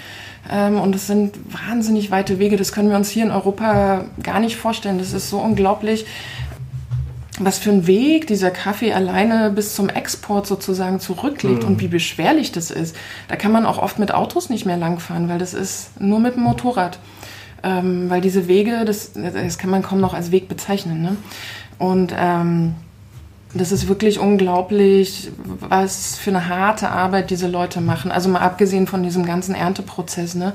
[0.50, 2.56] Ähm, und es sind wahnsinnig weite Wege.
[2.56, 4.98] Das können wir uns hier in Europa gar nicht vorstellen.
[4.98, 6.04] Das ist so unglaublich,
[7.38, 11.68] was für ein Weg dieser Kaffee alleine bis zum Export sozusagen zurücklegt mhm.
[11.68, 12.94] und wie beschwerlich das ist.
[13.28, 16.36] Da kann man auch oft mit Autos nicht mehr langfahren, weil das ist nur mit
[16.36, 16.98] dem Motorrad.
[17.64, 21.00] Ähm, weil diese Wege, das, das kann man kaum noch als Weg bezeichnen.
[21.00, 21.16] Ne?
[21.78, 22.74] Und ähm,
[23.54, 28.10] das ist wirklich unglaublich, was für eine harte Arbeit diese Leute machen.
[28.10, 30.54] Also mal abgesehen von diesem ganzen Ernteprozess, ne?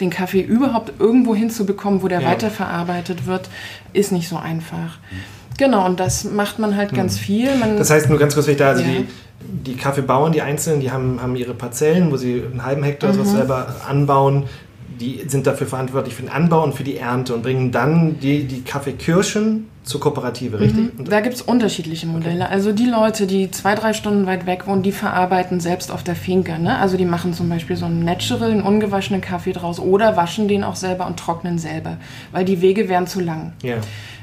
[0.00, 2.28] Den Kaffee überhaupt irgendwo hinzubekommen, wo der ja.
[2.28, 3.48] weiterverarbeitet wird,
[3.94, 4.98] ist nicht so einfach.
[5.56, 6.96] Genau, und das macht man halt hm.
[6.98, 7.54] ganz viel.
[7.56, 8.88] Man, das heißt, nur ganz kurz, ich da, also ja.
[8.90, 9.06] die,
[9.72, 13.14] die Kaffeebauern, die Einzelnen, die haben, haben ihre Parzellen, wo sie einen halben Hektar mhm.
[13.14, 14.44] sowas selber anbauen
[15.00, 18.44] die sind dafür verantwortlich für den Anbau und für die Ernte und bringen dann die,
[18.44, 20.98] die Kaffeekirschen zur Kooperative, richtig?
[20.98, 21.04] Mhm.
[21.04, 22.44] Da gibt es unterschiedliche Modelle.
[22.44, 22.52] Okay.
[22.52, 26.16] Also die Leute, die zwei, drei Stunden weit weg wohnen, die verarbeiten selbst auf der
[26.16, 26.58] Finca.
[26.58, 26.76] Ne?
[26.76, 30.64] Also die machen zum Beispiel so einen Natural, einen ungewaschenen Kaffee draus oder waschen den
[30.64, 31.98] auch selber und trocknen selber,
[32.32, 33.52] weil die Wege wären zu lang.
[33.62, 33.76] Ja.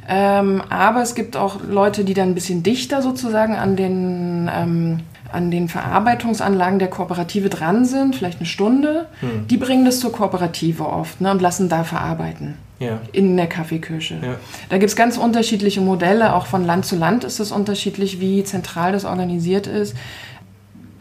[0.07, 4.99] Ähm, aber es gibt auch Leute, die dann ein bisschen dichter sozusagen an den ähm,
[5.33, 9.47] an den Verarbeitungsanlagen der Kooperative dran sind, vielleicht eine Stunde, hm.
[9.47, 12.55] die bringen das zur Kooperative oft ne, und lassen da verarbeiten.
[12.79, 12.99] Ja.
[13.11, 14.19] In der Kaffeekirche.
[14.21, 14.35] Ja.
[14.69, 18.43] Da gibt es ganz unterschiedliche Modelle, auch von Land zu Land ist es unterschiedlich, wie
[18.43, 19.95] zentral das organisiert ist.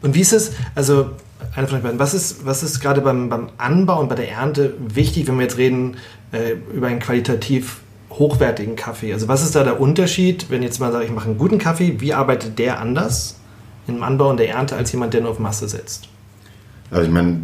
[0.01, 1.11] Und wie ist es, also
[1.55, 4.75] eine von beiden, was ist, was ist gerade beim, beim Anbau und bei der Ernte
[4.79, 5.97] wichtig, wenn wir jetzt reden
[6.33, 9.12] äh, über einen qualitativ hochwertigen Kaffee?
[9.12, 12.01] Also was ist da der Unterschied, wenn jetzt mal sage, ich mache einen guten Kaffee,
[12.01, 13.37] wie arbeitet der anders
[13.87, 16.09] im Anbau und der Ernte als jemand, der nur auf Masse setzt.
[16.90, 17.40] Also ich meine,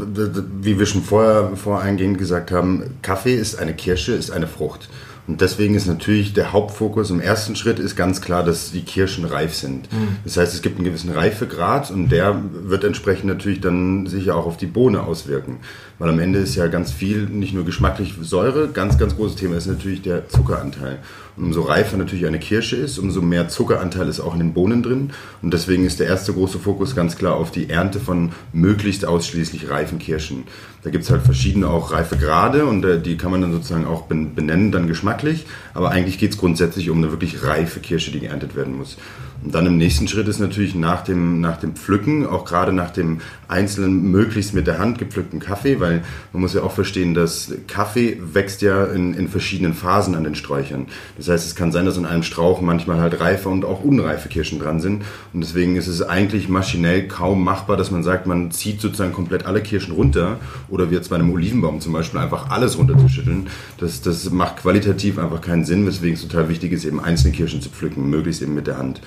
[0.60, 4.90] wie wir schon vorher voreingehend gesagt haben, Kaffee ist eine Kirsche, ist eine Frucht.
[5.26, 9.26] Und deswegen ist natürlich der Hauptfokus im ersten Schritt ist ganz klar, dass die Kirschen
[9.26, 9.92] reif sind.
[9.92, 10.16] Mhm.
[10.24, 14.46] Das heißt, es gibt einen gewissen Reifegrad und der wird entsprechend natürlich dann sicher auch
[14.46, 15.58] auf die Bohne auswirken.
[15.98, 19.56] Weil am Ende ist ja ganz viel, nicht nur geschmacklich Säure, ganz, ganz großes Thema
[19.56, 20.98] ist natürlich der Zuckeranteil.
[21.36, 24.82] Und umso reifer natürlich eine Kirsche ist, umso mehr Zuckeranteil ist auch in den Bohnen
[24.82, 25.10] drin.
[25.42, 29.70] Und deswegen ist der erste große Fokus ganz klar auf die Ernte von möglichst ausschließlich
[29.70, 30.44] reifen Kirschen.
[30.84, 33.84] Da gibt es halt verschiedene auch reife Grade und äh, die kann man dann sozusagen
[33.84, 35.46] auch benennen, dann geschmacklich.
[35.74, 38.96] Aber eigentlich geht es grundsätzlich um eine wirklich reife Kirsche, die geerntet werden muss.
[39.44, 42.90] Und dann im nächsten Schritt ist natürlich nach dem, nach dem Pflücken, auch gerade nach
[42.90, 47.52] dem einzelnen, möglichst mit der Hand gepflückten Kaffee, weil man muss ja auch verstehen, dass
[47.68, 50.86] Kaffee wächst ja in, in verschiedenen Phasen an den Sträuchern.
[51.16, 54.28] Das heißt, es kann sein, dass in einem Strauch manchmal halt reife und auch unreife
[54.28, 55.04] Kirschen dran sind.
[55.32, 59.46] Und deswegen ist es eigentlich maschinell kaum machbar, dass man sagt, man zieht sozusagen komplett
[59.46, 63.46] alle Kirschen runter oder wie jetzt bei einem Olivenbaum zum Beispiel einfach alles runterzuschütteln.
[63.78, 67.62] Das, das macht qualitativ einfach keinen Sinn, weswegen es total wichtig ist, eben einzelne Kirschen
[67.62, 69.00] zu pflücken, möglichst eben mit der Hand.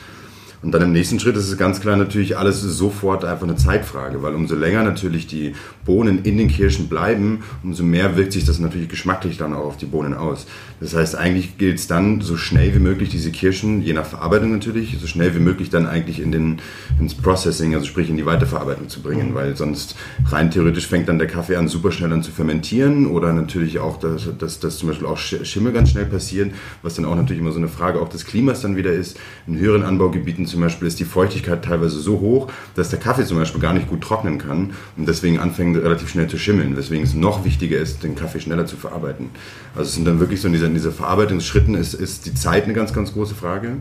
[0.63, 4.21] Und dann im nächsten Schritt ist es ganz klar natürlich alles sofort einfach eine Zeitfrage,
[4.21, 8.59] weil umso länger natürlich die Bohnen in den Kirschen bleiben, umso mehr wirkt sich das
[8.59, 10.45] natürlich geschmacklich dann auch auf die Bohnen aus.
[10.79, 14.51] Das heißt, eigentlich gilt es dann so schnell wie möglich diese Kirschen, je nach Verarbeitung
[14.51, 16.57] natürlich, so schnell wie möglich dann eigentlich in den,
[16.99, 19.35] ins Processing, also sprich in die Weiterverarbeitung zu bringen, mhm.
[19.35, 19.95] weil sonst
[20.29, 23.99] rein theoretisch fängt dann der Kaffee an super schnell an zu fermentieren oder natürlich auch,
[23.99, 27.51] dass, dass, dass zum Beispiel auch Schimmel ganz schnell passieren, was dann auch natürlich immer
[27.51, 29.19] so eine Frage auch des Klimas dann wieder ist.
[29.47, 33.37] In höheren Anbaugebieten zum Beispiel ist die Feuchtigkeit teilweise so hoch, dass der Kaffee zum
[33.37, 37.13] Beispiel gar nicht gut trocknen kann und deswegen anfängt relativ schnell zu schimmeln, weswegen es
[37.13, 39.29] noch wichtiger ist, den Kaffee schneller zu verarbeiten.
[39.73, 42.65] Also es sind dann wirklich so in dieser, in dieser Verarbeitungsschritten ist, ist die Zeit
[42.65, 43.77] eine ganz, ganz große Frage.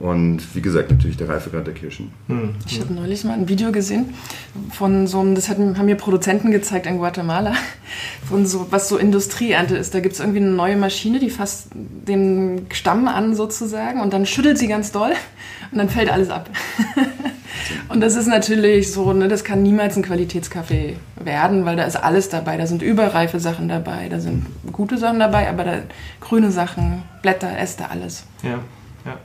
[0.00, 2.12] Und wie gesagt, natürlich der Reifegrad der Kirschen.
[2.28, 2.54] Hm.
[2.68, 4.14] Ich habe neulich mal ein Video gesehen
[4.70, 7.54] von so einem, das haben mir Produzenten gezeigt in Guatemala,
[8.28, 9.94] von so, was so Industrieernte ist.
[9.94, 14.24] Da gibt es irgendwie eine neue Maschine, die fasst den Stamm an sozusagen und dann
[14.24, 15.10] schüttelt sie ganz doll
[15.72, 16.48] und dann fällt alles ab.
[17.88, 21.96] und das ist natürlich so, ne, das kann niemals ein Qualitätskaffee werden, weil da ist
[21.96, 22.56] alles dabei.
[22.56, 25.78] Da sind überreife Sachen dabei, da sind gute Sachen dabei, aber da
[26.20, 28.24] grüne Sachen, Blätter, Äste, alles.
[28.44, 28.60] Ja.
[29.08, 29.18] Ja.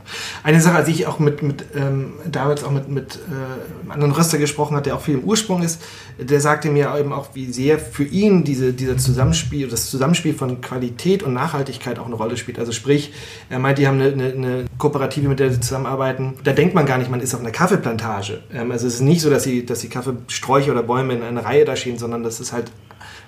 [0.44, 4.14] Eine Sache, die ich auch mit, mit ähm, damals auch mit, mit äh, einem anderen
[4.14, 5.82] Röster gesprochen hat, der auch viel im Ursprung ist,
[6.18, 10.62] der sagte mir eben auch, wie sehr für ihn diese, dieser Zusammenspiel, das Zusammenspiel von
[10.62, 12.60] Qualität und Nachhaltigkeit auch eine Rolle spielt.
[12.60, 13.14] Also sprich,
[13.50, 16.36] er meint, die haben eine, eine, eine Kooperative, mit der sie zusammenarbeiten.
[16.44, 18.42] Da denkt man gar nicht, man ist auf einer Kaffeeplantage.
[18.54, 21.44] Ähm, also es ist nicht so, dass sie, dass die Kaffeesträuche oder Bäume in einer
[21.44, 22.72] Reihe da stehen, sondern das ist halt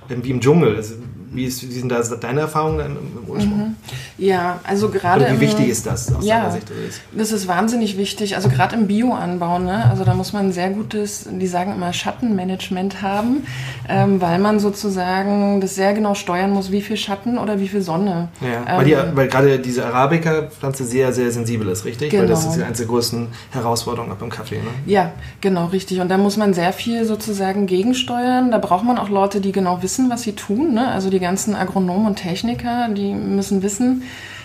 [0.08, 0.76] wie im Dschungel.
[0.76, 0.96] Also,
[1.36, 3.58] wie, ist, wie sind da deine Erfahrungen im Ursprung?
[3.58, 3.76] Mhm.
[4.18, 5.28] Ja, also gerade.
[5.32, 6.72] wie wichtig ist das aus ja, deiner Sicht?
[7.12, 8.36] Das ist wahnsinnig wichtig.
[8.36, 9.90] Also gerade im Bioanbau, ne?
[9.90, 13.46] also da muss man ein sehr gutes, die sagen immer Schattenmanagement haben,
[13.90, 17.82] ähm, weil man sozusagen das sehr genau steuern muss, wie viel Schatten oder wie viel
[17.82, 18.30] Sonne.
[18.42, 22.12] Ja, ähm, weil, die, weil gerade diese Arabica-Pflanze sehr, sehr sensibel ist, richtig?
[22.12, 22.24] Genau.
[22.24, 24.58] Weil das ist die einzige größten Herausforderung beim Kaffee.
[24.58, 24.70] Ne?
[24.86, 26.00] Ja, genau, richtig.
[26.00, 28.52] Und da muss man sehr viel sozusagen gegensteuern.
[28.52, 30.74] Da braucht man auch Leute, die genau wissen, wissen, was sie tun.
[30.74, 30.88] Ne?
[30.88, 34.04] Also die ganzen Agronomen und Techniker, die müssen wissen,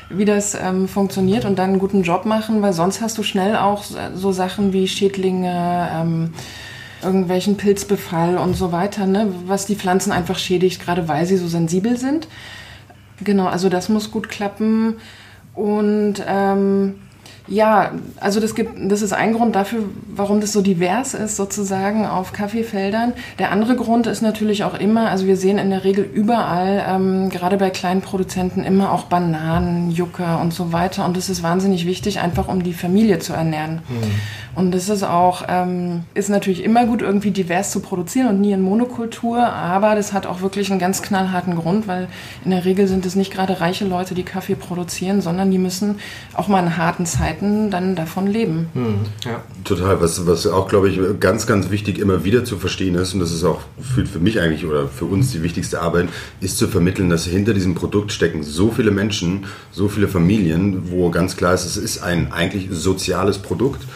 [0.09, 3.57] wie das ähm, funktioniert und dann einen guten Job machen, weil sonst hast du schnell
[3.57, 6.35] auch so Sachen wie Schädlinge, ähm,
[7.03, 9.33] irgendwelchen Pilzbefall und so weiter, ne?
[9.47, 12.29] was die Pflanzen einfach schädigt, gerade weil sie so sensibel sind.
[13.23, 14.97] Genau, also das muss gut klappen
[15.55, 16.97] und ähm,
[17.51, 19.83] ja, also das gibt, das ist ein Grund dafür,
[20.15, 23.13] warum das so divers ist sozusagen auf Kaffeefeldern.
[23.41, 27.29] Der andere Grund ist natürlich auch immer, also wir sehen in der Regel überall, ähm,
[27.29, 31.05] gerade bei kleinen Produzenten immer auch Bananen, Jucker und so weiter.
[31.05, 33.81] Und das ist wahnsinnig wichtig, einfach um die Familie zu ernähren.
[33.89, 34.50] Mhm.
[34.55, 38.53] Und das ist auch, ähm, ist natürlich immer gut, irgendwie divers zu produzieren und nie
[38.53, 42.09] in Monokultur, aber das hat auch wirklich einen ganz knallharten Grund, weil
[42.45, 45.97] in der Regel sind es nicht gerade reiche Leute, die Kaffee produzieren, sondern die müssen
[46.35, 48.69] auch mal in harten Zeiten dann davon leben.
[48.75, 49.43] Hm, ja.
[49.65, 53.21] Total, was, was auch, glaube ich, ganz, ganz wichtig immer wieder zu verstehen ist, und
[53.21, 56.09] das ist auch für, für mich eigentlich oder für uns die wichtigste Arbeit,
[56.41, 61.11] ist zu vermitteln, dass hinter diesem Produkt stecken so viele Menschen, so viele Familien, wo
[61.11, 63.87] ganz klar ist, es ist ein eigentlich soziales Produkt.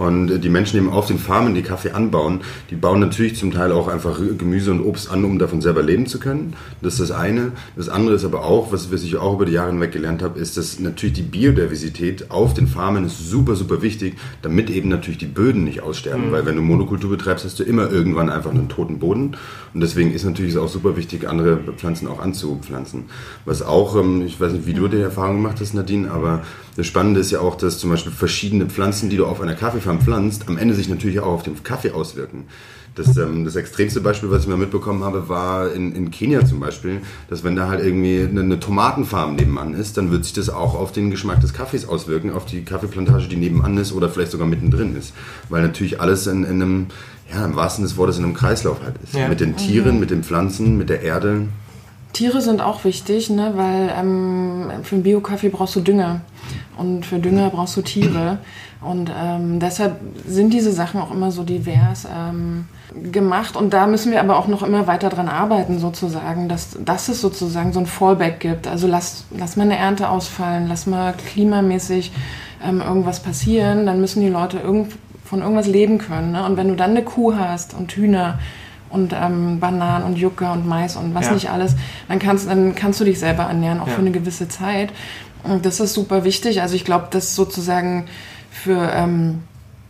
[0.00, 3.70] Und die Menschen eben auf den Farmen, die Kaffee anbauen, die bauen natürlich zum Teil
[3.70, 6.54] auch einfach Gemüse und Obst an, um davon selber leben zu können.
[6.80, 7.52] Das ist das eine.
[7.76, 10.40] Das andere ist aber auch, was, was ich auch über die Jahre hinweg gelernt habe,
[10.40, 15.18] ist, dass natürlich die Biodiversität auf den Farmen ist super, super wichtig, damit eben natürlich
[15.18, 16.28] die Böden nicht aussterben.
[16.28, 16.32] Mhm.
[16.32, 19.36] Weil wenn du Monokultur betreibst, hast du immer irgendwann einfach einen toten Boden.
[19.74, 23.04] Und deswegen ist natürlich auch super wichtig, andere Pflanzen auch anzupflanzen.
[23.44, 26.42] Was auch, ähm, ich weiß nicht, wie du die Erfahrung gemacht hast, Nadine, aber
[26.80, 30.00] Das Spannende ist ja auch, dass zum Beispiel verschiedene Pflanzen, die du auf einer Kaffeefarm
[30.00, 32.44] pflanzt, am Ende sich natürlich auch auf den Kaffee auswirken.
[32.94, 36.58] Das, ähm, das extremste Beispiel, was ich mal mitbekommen habe, war in, in Kenia zum
[36.58, 40.48] Beispiel, dass wenn da halt irgendwie eine, eine Tomatenfarm nebenan ist, dann wird sich das
[40.48, 44.30] auch auf den Geschmack des Kaffees auswirken, auf die Kaffeeplantage, die nebenan ist oder vielleicht
[44.30, 45.12] sogar mittendrin ist.
[45.50, 46.86] Weil natürlich alles in, in einem,
[47.30, 49.14] ja, im wahrsten des Wortes in einem Kreislauf halt ist.
[49.14, 49.28] Ja.
[49.28, 51.42] Mit den Tieren, mit den Pflanzen, mit der Erde.
[52.12, 53.52] Tiere sind auch wichtig, ne?
[53.54, 56.22] weil ähm, für einen Bio-Kaffee brauchst du Dünger
[56.76, 58.38] und für Dünger brauchst du Tiere.
[58.80, 62.64] Und ähm, deshalb sind diese Sachen auch immer so divers ähm,
[63.12, 63.54] gemacht.
[63.54, 67.20] Und da müssen wir aber auch noch immer weiter dran arbeiten, sozusagen, dass, dass es
[67.20, 68.66] sozusagen so ein Fallback gibt.
[68.66, 72.12] Also lass, lass mal eine Ernte ausfallen, lass mal klimamäßig
[72.64, 74.94] ähm, irgendwas passieren, dann müssen die Leute irgend,
[75.24, 76.32] von irgendwas leben können.
[76.32, 76.44] Ne?
[76.44, 78.38] Und wenn du dann eine Kuh hast und Hühner,
[78.90, 81.32] und ähm, Bananen und Jucke und Mais und was Ja.
[81.32, 81.76] nicht alles,
[82.08, 83.94] dann kannst, dann kannst du dich selber ernähren, auch Ja.
[83.94, 84.90] für eine gewisse Zeit.
[85.42, 86.60] Und das ist super wichtig.
[86.60, 88.06] Also ich glaube, das sozusagen
[88.50, 89.42] für, ähm,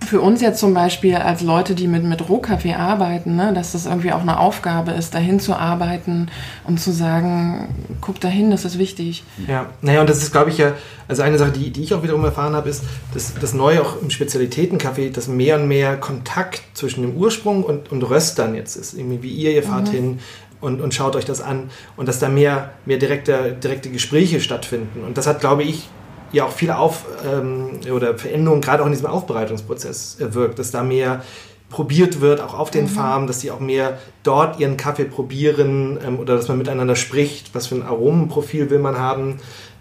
[0.05, 3.87] für uns jetzt zum Beispiel als Leute, die mit, mit Rohkaffee arbeiten, ne, dass das
[3.87, 6.29] irgendwie auch eine Aufgabe ist, dahin zu arbeiten
[6.65, 7.69] und zu sagen,
[8.01, 9.25] guck dahin, das ist wichtig.
[9.47, 10.73] Ja, naja, und das ist, glaube ich, ja,
[11.07, 12.83] also eine Sache, die, die ich auch wiederum erfahren habe, ist,
[13.15, 17.93] dass das Neue auch im Spezialitätenkaffee, dass mehr und mehr Kontakt zwischen dem Ursprung und,
[17.93, 18.95] und Röstern jetzt ist.
[18.95, 20.19] Irgendwie wie ihr, ihr fahrt hin
[20.61, 25.05] und, und schaut euch das an und dass da mehr, mehr direkte, direkte Gespräche stattfinden.
[25.05, 25.89] Und das hat, glaube ich,
[26.33, 30.83] ja auch viele Auf- ähm, oder Veränderungen gerade auch in diesem Aufbereitungsprozess erwirkt, dass da
[30.83, 31.23] mehr
[31.69, 36.19] probiert wird, auch auf den Farmen, dass die auch mehr dort ihren Kaffee probieren ähm,
[36.19, 39.37] oder dass man miteinander spricht, was für ein Aromenprofil will man haben.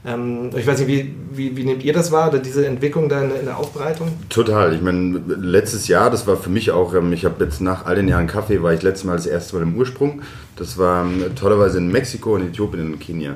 [0.05, 3.21] Ähm, ich weiß nicht, wie, wie, wie nehmt ihr das wahr, oder diese Entwicklung da
[3.23, 4.07] in, der- in der Aufbereitung?
[4.29, 4.73] Total.
[4.75, 7.95] Ich meine, letztes Jahr, das war für mich auch, ähm, ich habe jetzt nach all
[7.95, 10.21] den Jahren Kaffee, war ich letztes Mal das erste Mal im Ursprung.
[10.57, 13.35] Das war ähm, tollerweise in Mexiko, in Äthiopien und in Kenia.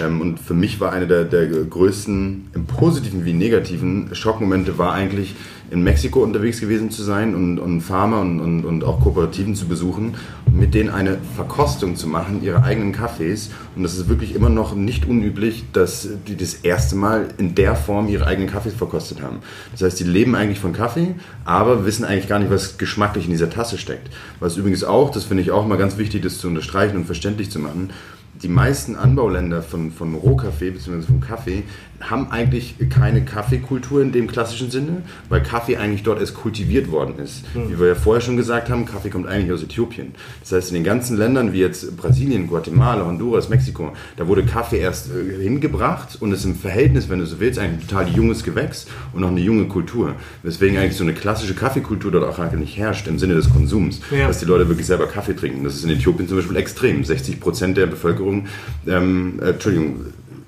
[0.00, 4.92] Ähm, Und für mich war einer der, der größten, im positiven wie negativen Schockmomente war
[4.92, 5.34] eigentlich,
[5.70, 9.66] in Mexiko unterwegs gewesen zu sein und, und Farmer und, und, und auch Kooperativen zu
[9.66, 10.14] besuchen
[10.52, 13.50] mit denen eine Verkostung zu machen, ihre eigenen Kaffees.
[13.74, 17.74] Und das ist wirklich immer noch nicht unüblich, dass die das erste Mal in der
[17.74, 19.38] Form ihre eigenen Kaffees verkostet haben.
[19.72, 23.30] Das heißt, die leben eigentlich von Kaffee, aber wissen eigentlich gar nicht, was geschmacklich in
[23.30, 24.10] dieser Tasse steckt.
[24.40, 27.50] Was übrigens auch, das finde ich auch mal ganz wichtig, das zu unterstreichen und verständlich
[27.50, 27.90] zu machen,
[28.34, 31.02] die meisten Anbauländer von, von Rohkaffee bzw.
[31.02, 31.64] vom Kaffee
[32.10, 37.18] haben eigentlich keine Kaffeekultur in dem klassischen Sinne, weil Kaffee eigentlich dort erst kultiviert worden
[37.18, 37.44] ist.
[37.54, 40.14] Wie wir ja vorher schon gesagt haben, Kaffee kommt eigentlich aus Äthiopien.
[40.40, 44.78] Das heißt, in den ganzen Ländern wie jetzt Brasilien, Guatemala, Honduras, Mexiko, da wurde Kaffee
[44.78, 48.42] erst äh, hingebracht und ist im Verhältnis, wenn du so willst, eigentlich ein total junges
[48.44, 50.14] Gewächs und noch eine junge Kultur.
[50.42, 54.00] Weswegen eigentlich so eine klassische Kaffeekultur dort auch eigentlich nicht herrscht im Sinne des Konsums,
[54.10, 54.26] Ja.
[54.28, 55.64] dass die Leute wirklich selber Kaffee trinken.
[55.64, 57.04] Das ist in Äthiopien zum Beispiel extrem.
[57.04, 58.46] 60 Prozent der Bevölkerung,
[58.86, 59.96] ähm, äh, Entschuldigung,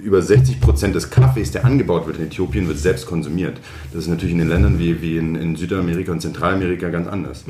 [0.04, 3.58] über 60 Prozent des Kaffees, der angebaut wird in Äthiopien, wird selbst konsumiert.
[3.92, 7.44] Das ist natürlich in den Ländern wie, wie in, in Südamerika und Zentralamerika ganz anders.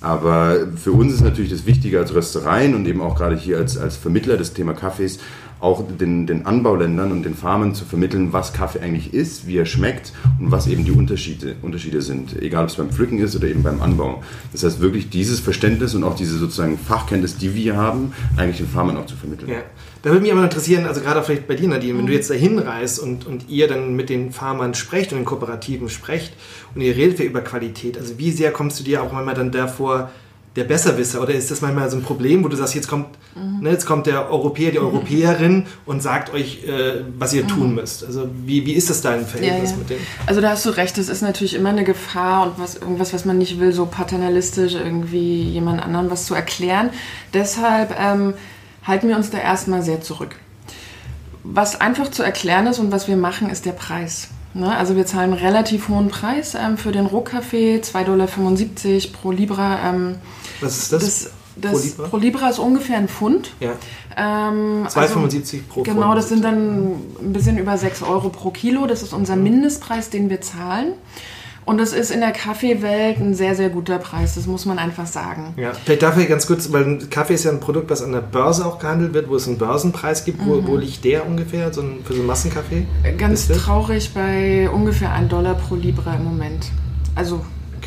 [0.00, 3.78] Aber für uns ist natürlich das Wichtige als Röstereien und eben auch gerade hier als,
[3.78, 5.18] als Vermittler des Thema Kaffees,
[5.64, 9.64] auch den, den Anbauländern und den Farmern zu vermitteln, was Kaffee eigentlich ist, wie er
[9.64, 13.48] schmeckt und was eben die Unterschiede, Unterschiede sind, egal ob es beim Pflücken ist oder
[13.48, 14.22] eben beim Anbau.
[14.52, 18.68] Das heißt wirklich dieses Verständnis und auch diese sozusagen Fachkenntnis, die wir haben, eigentlich den
[18.68, 19.48] Farmern auch zu vermitteln.
[19.48, 19.62] Ja.
[20.02, 22.58] Da würde mich aber interessieren, also gerade vielleicht bei dir, Nadine, wenn du jetzt dahin
[22.58, 26.34] reist und, und ihr dann mit den Farmern sprecht und den Kooperativen sprecht
[26.74, 30.10] und ihr redet über Qualität, also wie sehr kommst du dir auch manchmal dann davor,
[30.56, 33.70] der Besserwisser oder ist das manchmal so ein Problem, wo du sagst, jetzt kommt, ne,
[33.70, 38.04] jetzt kommt der Europäer, die Europäerin und sagt euch, äh, was ihr tun müsst.
[38.04, 39.78] Also wie, wie ist das dein Verhältnis Ja, ja.
[39.78, 39.98] mit dem?
[40.26, 43.24] Also da hast du recht, es ist natürlich immer eine Gefahr und was, irgendwas, was
[43.24, 46.90] man nicht will, so paternalistisch irgendwie jemand anderem was zu erklären.
[47.32, 48.34] Deshalb ähm,
[48.84, 50.36] halten wir uns da erstmal sehr zurück.
[51.42, 54.28] Was einfach zu erklären ist und was wir machen, ist der Preis.
[54.54, 54.74] Ne?
[54.74, 58.28] Also wir zahlen einen relativ hohen Preis ähm, für den Rohkaffee, 2,75 Dollar
[59.12, 59.90] pro Libra.
[59.90, 60.14] Ähm,
[60.60, 61.02] Was ist das?
[61.02, 62.08] das das Pro Libra?
[62.08, 63.50] pro Libra ist ungefähr ein Pfund.
[63.60, 63.72] ja.
[64.16, 66.18] Ähm, 2,75 pro Genau, Pfund.
[66.18, 68.86] das sind dann ein bisschen über 6 Euro pro Kilo.
[68.86, 70.92] Das ist unser Mindestpreis, den wir zahlen.
[71.64, 74.34] Und das ist in der Kaffeewelt ein sehr, sehr guter Preis.
[74.34, 75.54] Das muss man einfach sagen.
[75.56, 78.66] Ja, vielleicht dafür ganz kurz, weil Kaffee ist ja ein Produkt, was an der Börse
[78.66, 80.44] auch gehandelt wird, wo es einen Börsenpreis gibt.
[80.46, 82.86] Wo, wo liegt der ungefähr so ein, für so einen Massenkaffee?
[83.16, 83.58] Ganz Ist das?
[83.58, 86.66] traurig bei ungefähr 1 Dollar pro Libra im Moment.
[87.14, 87.40] Also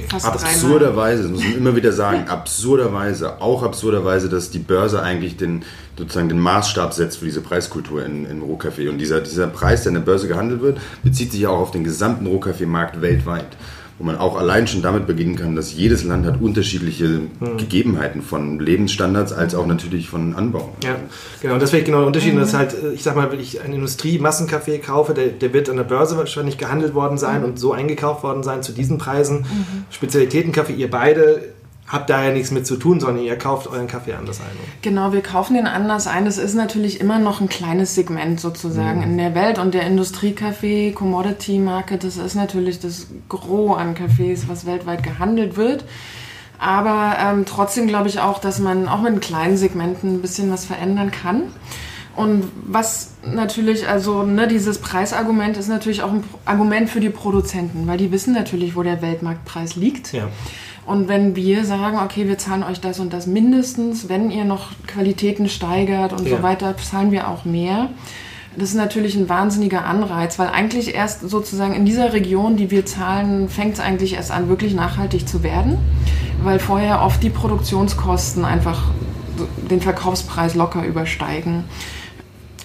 [0.09, 0.31] dreimal.
[0.31, 5.63] Absurderweise, das muss man immer wieder sagen, absurderweise, auch absurderweise, dass die Börse eigentlich den,
[5.97, 8.89] sozusagen den Maßstab setzt für diese Preiskultur in, in Rohkaffee.
[8.89, 11.71] Und dieser, dieser Preis, der an der Börse gehandelt wird, bezieht sich ja auch auf
[11.71, 13.57] den gesamten Rohkaffeemarkt weltweit.
[13.99, 17.57] Wo man auch allein schon damit beginnen kann, dass jedes Land hat unterschiedliche mhm.
[17.57, 20.73] Gegebenheiten von Lebensstandards als auch natürlich von Anbau.
[20.83, 20.97] Ja,
[21.41, 21.57] genau.
[21.57, 22.35] Das wäre genau der Unterschied.
[22.35, 22.39] Mhm.
[22.39, 25.83] Das halt, ich sag mal, wenn ich einen Industrie-Massenkaffee kaufe, der, der, wird an der
[25.83, 27.47] Börse wahrscheinlich gehandelt worden sein mhm.
[27.47, 29.39] und so eingekauft worden sein zu diesen Preisen.
[29.39, 29.85] Mhm.
[29.89, 31.41] Spezialitätenkaffee, ihr beide
[31.87, 34.47] habt da ja nichts mit zu tun, sondern ihr kauft euren Kaffee anders ein.
[34.81, 36.25] Genau, wir kaufen den anders ein.
[36.25, 39.03] Das ist natürlich immer noch ein kleines Segment sozusagen mhm.
[39.03, 44.49] in der Welt und der Industriekaffee, Commodity Market, das ist natürlich das Gros an Kaffees,
[44.49, 45.85] was weltweit gehandelt wird.
[46.59, 50.65] Aber ähm, trotzdem glaube ich auch, dass man auch mit kleinen Segmenten ein bisschen was
[50.65, 51.43] verändern kann.
[52.15, 57.85] Und was natürlich, also ne, dieses Preisargument ist natürlich auch ein Argument für die Produzenten,
[57.85, 60.13] weil die wissen natürlich, wo der Weltmarktpreis liegt.
[60.13, 60.27] Ja.
[60.87, 64.69] Und wenn wir sagen, okay, wir zahlen euch das und das mindestens, wenn ihr noch
[64.87, 66.37] Qualitäten steigert und ja.
[66.37, 67.89] so weiter, zahlen wir auch mehr.
[68.55, 72.85] Das ist natürlich ein wahnsinniger Anreiz, weil eigentlich erst sozusagen in dieser Region, die wir
[72.85, 75.77] zahlen, fängt es eigentlich erst an, wirklich nachhaltig zu werden,
[76.41, 78.85] weil vorher oft die Produktionskosten einfach
[79.69, 81.65] den Verkaufspreis locker übersteigen.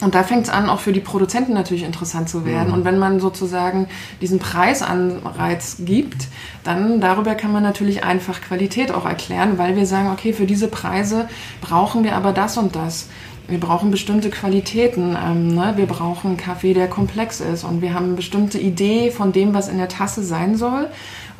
[0.02, 2.68] Und da fängt es an, auch für die Produzenten natürlich interessant zu werden.
[2.68, 2.74] Mhm.
[2.74, 3.88] Und wenn man sozusagen
[4.20, 6.28] diesen Preisanreiz gibt,
[6.64, 10.68] dann darüber kann man natürlich einfach Qualität auch erklären, weil wir sagen, okay, für diese
[10.68, 11.28] Preise
[11.60, 13.08] brauchen wir aber das und das.
[13.48, 15.16] Wir brauchen bestimmte Qualitäten.
[15.22, 15.74] Ähm, ne?
[15.76, 17.64] Wir brauchen einen Kaffee, der komplex ist.
[17.64, 20.88] Und wir haben eine bestimmte Idee von dem, was in der Tasse sein soll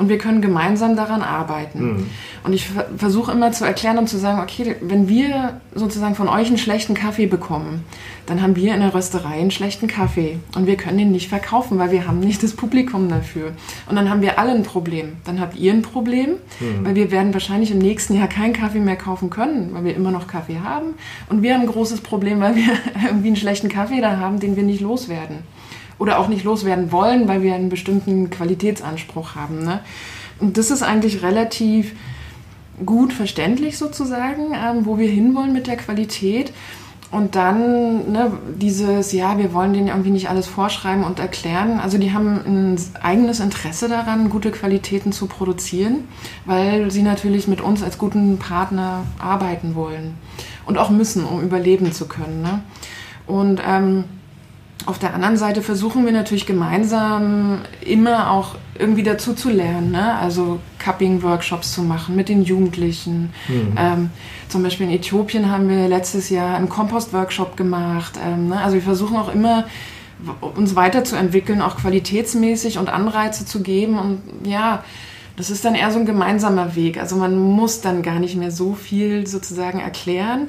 [0.03, 1.85] und wir können gemeinsam daran arbeiten.
[1.85, 2.07] Mhm.
[2.45, 6.49] Und ich versuche immer zu erklären und zu sagen, okay, wenn wir sozusagen von euch
[6.49, 7.85] einen schlechten Kaffee bekommen,
[8.27, 11.79] dann haben wir in der Rösterei einen schlechten Kaffee und wir können ihn nicht verkaufen,
[11.79, 13.53] weil wir haben nicht das Publikum dafür.
[13.89, 15.17] Und dann haben wir alle ein Problem.
[15.25, 16.31] Dann habt ihr ein Problem,
[16.61, 16.85] mhm.
[16.85, 20.11] weil wir werden wahrscheinlich im nächsten Jahr keinen Kaffee mehr kaufen können, weil wir immer
[20.11, 20.95] noch Kaffee haben.
[21.29, 22.73] Und wir haben ein großes Problem, weil wir
[23.07, 25.39] irgendwie einen schlechten Kaffee da haben, den wir nicht loswerden
[25.99, 29.63] oder auch nicht loswerden wollen, weil wir einen bestimmten Qualitätsanspruch haben.
[29.65, 29.81] Ne?
[30.41, 31.95] Und das ist eigentlich relativ
[32.85, 36.53] gut verständlich sozusagen, ähm, wo wir hinwollen mit der Qualität.
[37.11, 41.79] Und dann ne, dieses, ja, wir wollen denen irgendwie nicht alles vorschreiben und erklären.
[41.79, 46.09] Also die haben ein eigenes Interesse daran, gute Qualitäten zu produzieren,
[46.47, 50.15] weil sie natürlich mit uns als guten Partner arbeiten wollen
[50.67, 52.43] und auch müssen, um überleben zu können.
[52.43, 52.63] Ne?
[53.27, 54.05] Und ähm,
[54.87, 60.17] auf der anderen Seite versuchen wir natürlich gemeinsam immer auch irgendwie dazu zu lernen, ne?
[60.19, 63.33] also Cupping-Workshops zu machen mit den Jugendlichen.
[63.49, 63.75] Mhm.
[63.77, 64.11] Ähm,
[64.49, 68.19] zum Beispiel in Äthiopien haben wir letztes Jahr einen Kompost-Workshop gemacht.
[68.25, 68.61] Ähm, ne?
[68.61, 69.67] Also wir versuchen auch immer
[70.41, 73.99] uns weiterzuentwickeln, auch qualitätsmäßig und Anreize zu geben.
[73.99, 74.85] Und ja,
[75.37, 76.99] das ist dann eher so ein gemeinsamer Weg.
[76.99, 80.49] Also man muss dann gar nicht mehr so viel sozusagen erklären.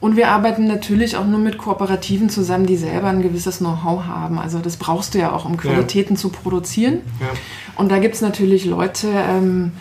[0.00, 4.38] Und wir arbeiten natürlich auch nur mit Kooperativen zusammen, die selber ein gewisses Know-how haben.
[4.38, 6.20] Also das brauchst du ja auch, um Qualitäten ja.
[6.20, 7.00] zu produzieren.
[7.20, 7.26] Ja.
[7.74, 9.72] Und da gibt es natürlich Leute, ähm,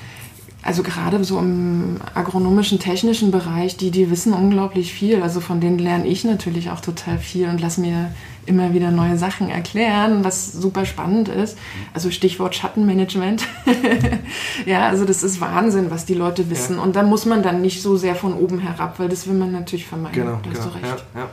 [0.68, 5.22] also gerade so im agronomischen, technischen Bereich, die, die wissen unglaublich viel.
[5.22, 8.12] Also von denen lerne ich natürlich auch total viel und lass mir
[8.46, 11.58] immer wieder neue Sachen erklären, was super spannend ist.
[11.94, 13.48] Also Stichwort Schattenmanagement.
[14.66, 16.76] ja, also das ist Wahnsinn, was die Leute wissen.
[16.76, 16.82] Ja.
[16.82, 19.54] Und da muss man dann nicht so sehr von oben herab, weil das will man
[19.54, 20.22] natürlich vermeiden.
[20.22, 20.60] Genau, da genau.
[20.60, 21.06] hast du recht.
[21.16, 21.30] Ja, ja.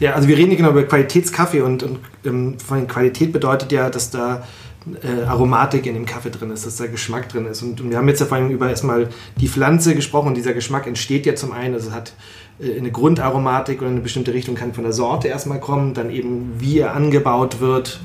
[0.00, 3.88] ja, also wir reden hier genau über Qualitätskaffee und, und ähm, von Qualität bedeutet ja,
[3.88, 4.42] dass da
[5.02, 7.62] äh, Aromatik in dem Kaffee drin ist, dass da Geschmack drin ist.
[7.62, 9.08] Und, und wir haben jetzt ja vor allem über erstmal
[9.40, 12.12] die Pflanze gesprochen und dieser Geschmack entsteht ja zum einen, also es hat
[12.60, 16.78] eine Grundaromatik oder eine bestimmte Richtung kann von der Sorte erstmal kommen, dann eben wie
[16.78, 18.00] er angebaut wird,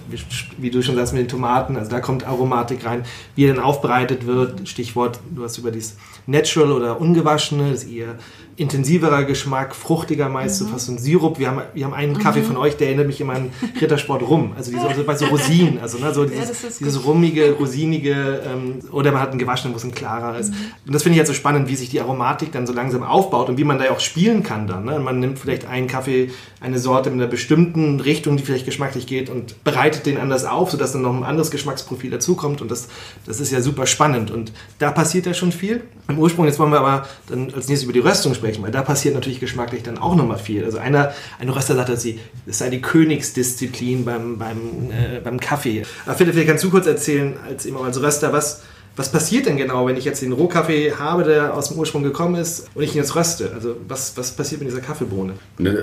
[0.57, 3.03] wie du schon sagst mit den Tomaten, also da kommt Aromatik rein,
[3.35, 7.91] wie er dann aufbereitet wird, Stichwort, du hast über dieses Natural oder Ungewaschene, das ist
[7.91, 8.15] eher
[8.59, 10.65] intensiverer Geschmack, fruchtiger meist, mhm.
[10.65, 11.39] so fast so ein Sirup.
[11.39, 12.45] Wir haben, wir haben einen Kaffee mhm.
[12.45, 14.51] von euch, der erinnert mich immer an Rittersport rum.
[14.57, 18.79] Also diese, also bei so Rosinen, also ne, so dieses, ja, dieses rummige, rosinige, ähm,
[18.91, 20.51] oder man hat einen gewaschenen, wo es ein klarer ist.
[20.51, 20.57] Mhm.
[20.87, 23.47] Und das finde ich halt so spannend, wie sich die Aromatik dann so langsam aufbaut
[23.47, 24.85] und wie man da ja auch spielen kann dann.
[24.85, 24.99] Ne?
[24.99, 26.31] Man nimmt vielleicht einen Kaffee,
[26.61, 30.71] eine Sorte mit einer bestimmten Richtung, die vielleicht geschmacklich geht und bereitet den anders auf,
[30.71, 32.87] sodass dann noch ein anderes Geschmacksprofil dazukommt und das,
[33.25, 35.83] das ist ja super spannend und da passiert ja schon viel.
[36.07, 38.81] Im Ursprung, jetzt wollen wir aber dann als nächstes über die Röstung sprechen weil da
[38.81, 40.63] passiert natürlich geschmacklich dann auch nochmal viel.
[40.65, 44.57] Also einer, ein Röster sagt, dass sie, es sei die Königsdisziplin beim, beim,
[44.91, 45.83] äh, beim Kaffee.
[46.05, 48.63] Aber Philipp, vielleicht kannst du kurz erzählen, als, als Röster, was,
[48.99, 52.35] was passiert denn genau, wenn ich jetzt den Rohkaffee habe, der aus dem Ursprung gekommen
[52.35, 53.51] ist und ich ihn jetzt röste?
[53.53, 55.35] Also was, was passiert mit dieser Kaffeebohne?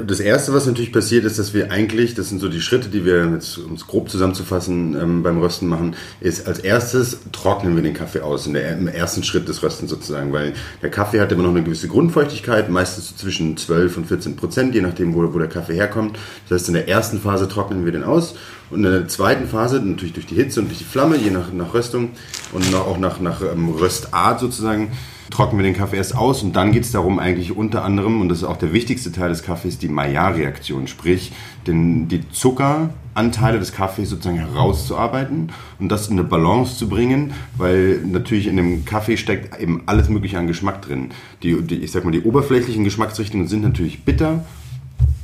[0.06, 3.06] Das Erste, was natürlich passiert, ist, dass wir eigentlich, das sind so die Schritte, die
[3.06, 7.82] wir, jetzt, um es grob zusammenzufassen, ähm, beim Rösten machen, ist als erstes trocknen wir
[7.82, 10.52] den Kaffee aus, der, im ersten Schritt des Röstens sozusagen, weil
[10.82, 14.74] der Kaffee hat immer noch eine gewisse Grundfeuchtigkeit, meistens so zwischen 12 und 14 Prozent,
[14.74, 16.18] je nachdem, wo, wo der Kaffee herkommt.
[16.50, 18.34] Das heißt, in der ersten Phase trocknen wir den aus
[18.70, 21.52] Und in der zweiten Phase, natürlich durch die Hitze und durch die Flamme, je nach,
[21.52, 22.10] nach Röstung
[22.52, 24.90] und auch nach, nach ähm, Röstart sozusagen,
[25.30, 28.28] trocknen wir den Kaffee erst aus und dann geht es darum eigentlich unter anderem, und
[28.28, 31.32] das ist auch der wichtigste Teil des Kaffees, die Maillard-Reaktion, sprich
[31.66, 38.00] den, die Zuckeranteile des Kaffees sozusagen herauszuarbeiten und das in eine Balance zu bringen, weil
[38.04, 41.10] natürlich in dem Kaffee steckt eben alles mögliche an Geschmack drin.
[41.42, 44.44] Die, die, ich sag mal, die oberflächlichen Geschmacksrichtungen sind natürlich bitter,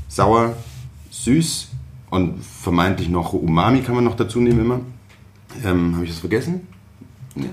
[0.08, 0.56] sauer,
[1.10, 1.68] süß
[2.12, 4.80] und vermeintlich noch Umami kann man noch dazu nehmen immer.
[5.64, 6.68] Ähm, Habe ich das vergessen?
[7.34, 7.48] Nee.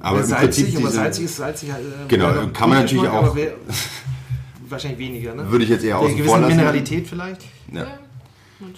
[0.00, 1.70] Aber salzig, Prinzip aber salzig ist salzig.
[1.70, 1.72] Äh,
[2.06, 3.36] genau, kann man natürlich auch.
[4.68, 5.50] Wahrscheinlich weniger, ne?
[5.50, 6.56] Würde ich jetzt eher außen vor lassen.
[6.56, 7.42] Mineralität vielleicht?
[7.72, 7.98] Ja.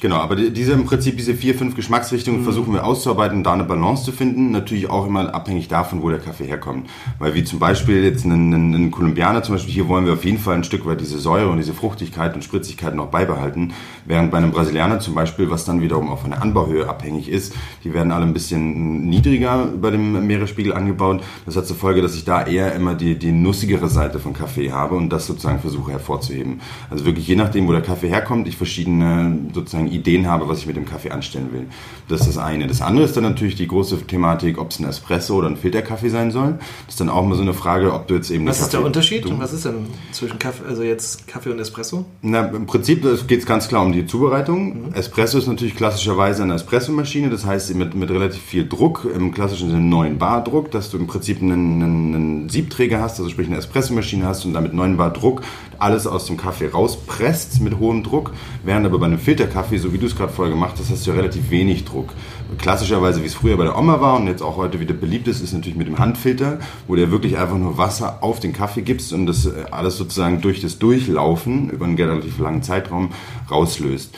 [0.00, 2.44] Genau, aber diese im Prinzip diese vier, fünf Geschmacksrichtungen mhm.
[2.44, 4.50] versuchen wir auszuarbeiten, da eine Balance zu finden.
[4.50, 6.90] Natürlich auch immer abhängig davon, wo der Kaffee herkommt.
[7.20, 10.24] Weil wie zum Beispiel jetzt ein, ein, ein Kolumbianer zum Beispiel, hier wollen wir auf
[10.24, 13.72] jeden Fall ein Stück weit diese Säure und diese Fruchtigkeit und Spritzigkeit noch beibehalten.
[14.04, 17.54] Während bei einem Brasilianer zum Beispiel, was dann wiederum auch von der Anbauhöhe abhängig ist,
[17.84, 21.22] die werden alle ein bisschen niedriger bei dem Meeresspiegel angebaut.
[21.46, 24.72] Das hat zur Folge, dass ich da eher immer die, die nussigere Seite von Kaffee
[24.72, 26.62] habe und das sozusagen versuche hervorzuheben.
[26.90, 30.66] Also wirklich je nachdem, wo der Kaffee herkommt, ich verschiedene sozusagen Ideen habe, was ich
[30.66, 31.66] mit dem Kaffee anstellen will.
[32.08, 32.66] Das ist das eine.
[32.66, 36.08] Das andere ist dann natürlich die große Thematik, ob es ein Espresso oder ein Filterkaffee
[36.08, 36.58] sein soll.
[36.86, 38.46] Das ist dann auch mal so eine Frage, ob du jetzt eben...
[38.46, 42.04] Was ist der Unterschied und was ist denn zwischen Kaffee, also jetzt Kaffee und Espresso?
[42.22, 44.88] Na, im Prinzip geht es ganz klar um die Zubereitung.
[44.88, 44.94] Mhm.
[44.94, 49.70] Espresso ist natürlich klassischerweise eine Espressomaschine, das heißt mit, mit relativ viel Druck, im klassischen
[49.70, 53.48] Sinne 9 Bar Druck, dass du im Prinzip einen, einen, einen Siebträger hast, also sprich
[53.48, 55.42] eine Espressomaschine hast und damit 9 Bar Druck
[55.78, 58.32] alles aus dem Kaffee rauspresst mit hohem Druck,
[58.64, 61.10] während aber bei einem Filterkaffee, so wie du es gerade vorher gemacht hast, hast du
[61.10, 62.10] ja relativ wenig Druck.
[62.58, 65.40] Klassischerweise, wie es früher bei der Oma war und jetzt auch heute wieder beliebt ist,
[65.40, 69.12] ist natürlich mit dem Handfilter, wo du wirklich einfach nur Wasser auf den Kaffee gibst
[69.12, 73.10] und das äh, alles sozusagen durch das Durchlaufen über einen relativ langen Zeitraum
[73.50, 74.14] rauslöst.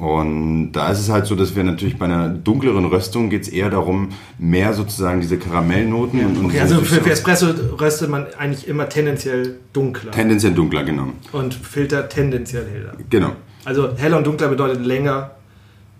[0.00, 3.48] Und da ist es halt so, dass wir natürlich bei einer dunkleren Röstung geht es
[3.48, 6.18] eher darum, mehr sozusagen diese Karamellnoten.
[6.18, 7.48] Ja, und, okay, also für, für, Espresso
[7.78, 10.10] röstet man eigentlich immer tendenziell dunkler.
[10.12, 11.08] Tendenziell dunkler, genau.
[11.32, 12.94] Und Filter tendenziell heller.
[13.10, 13.32] Genau.
[13.66, 15.32] Also heller und dunkler bedeutet länger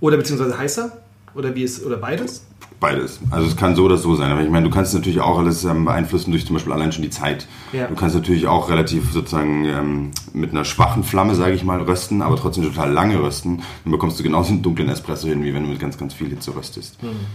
[0.01, 0.93] oder beziehungsweise heißer?
[1.35, 2.47] Oder wie ist, oder beides?
[2.81, 3.20] Beides.
[3.31, 4.33] Also es kann so oder so sein.
[4.33, 7.03] Aber ich meine, du kannst natürlich auch alles ähm, beeinflussen durch zum Beispiel allein schon
[7.03, 7.47] die Zeit.
[7.74, 7.87] Ja.
[7.87, 12.22] Du kannst natürlich auch relativ sozusagen ähm, mit einer schwachen Flamme, sage ich mal, rösten,
[12.22, 13.62] aber trotzdem total lange rösten.
[13.85, 16.31] Dann bekommst du genauso einen dunklen Espresso hin, wie wenn du mit ganz, ganz viel
[16.31, 17.03] Hitze röstest.
[17.03, 17.26] Mhm.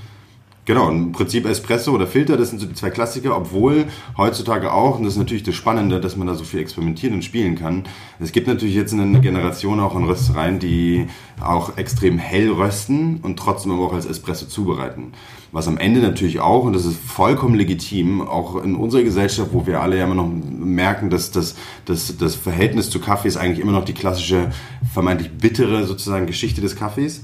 [0.65, 3.85] Genau, im Prinzip Espresso oder Filter, das sind so die zwei Klassiker, obwohl
[4.17, 7.23] heutzutage auch, und das ist natürlich das Spannende, dass man da so viel experimentieren und
[7.23, 7.83] spielen kann.
[8.19, 11.05] Es gibt natürlich jetzt eine Generation auch an Röstereien, die
[11.39, 15.11] auch extrem hell rösten und trotzdem aber auch als Espresso zubereiten.
[15.51, 19.67] Was am Ende natürlich auch, und das ist vollkommen legitim, auch in unserer Gesellschaft, wo
[19.67, 21.55] wir alle ja immer noch merken, dass das,
[21.85, 24.49] das, das Verhältnis zu Kaffee ist eigentlich immer noch die klassische,
[24.91, 27.21] vermeintlich bittere sozusagen Geschichte des Kaffees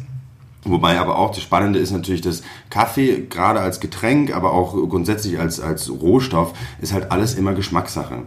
[0.63, 5.39] Wobei aber auch das Spannende ist natürlich, dass Kaffee gerade als Getränk, aber auch grundsätzlich
[5.39, 8.23] als, als Rohstoff, ist halt alles immer Geschmackssache.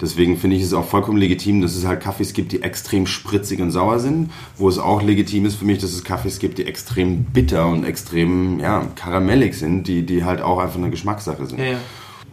[0.00, 3.60] Deswegen finde ich es auch vollkommen legitim, dass es halt Kaffees gibt, die extrem spritzig
[3.60, 6.66] und sauer sind, wo es auch legitim ist für mich, dass es Kaffees gibt, die
[6.66, 11.58] extrem bitter und extrem ja, karamellig sind, die, die halt auch einfach eine Geschmackssache sind.
[11.58, 11.78] Ja, ja.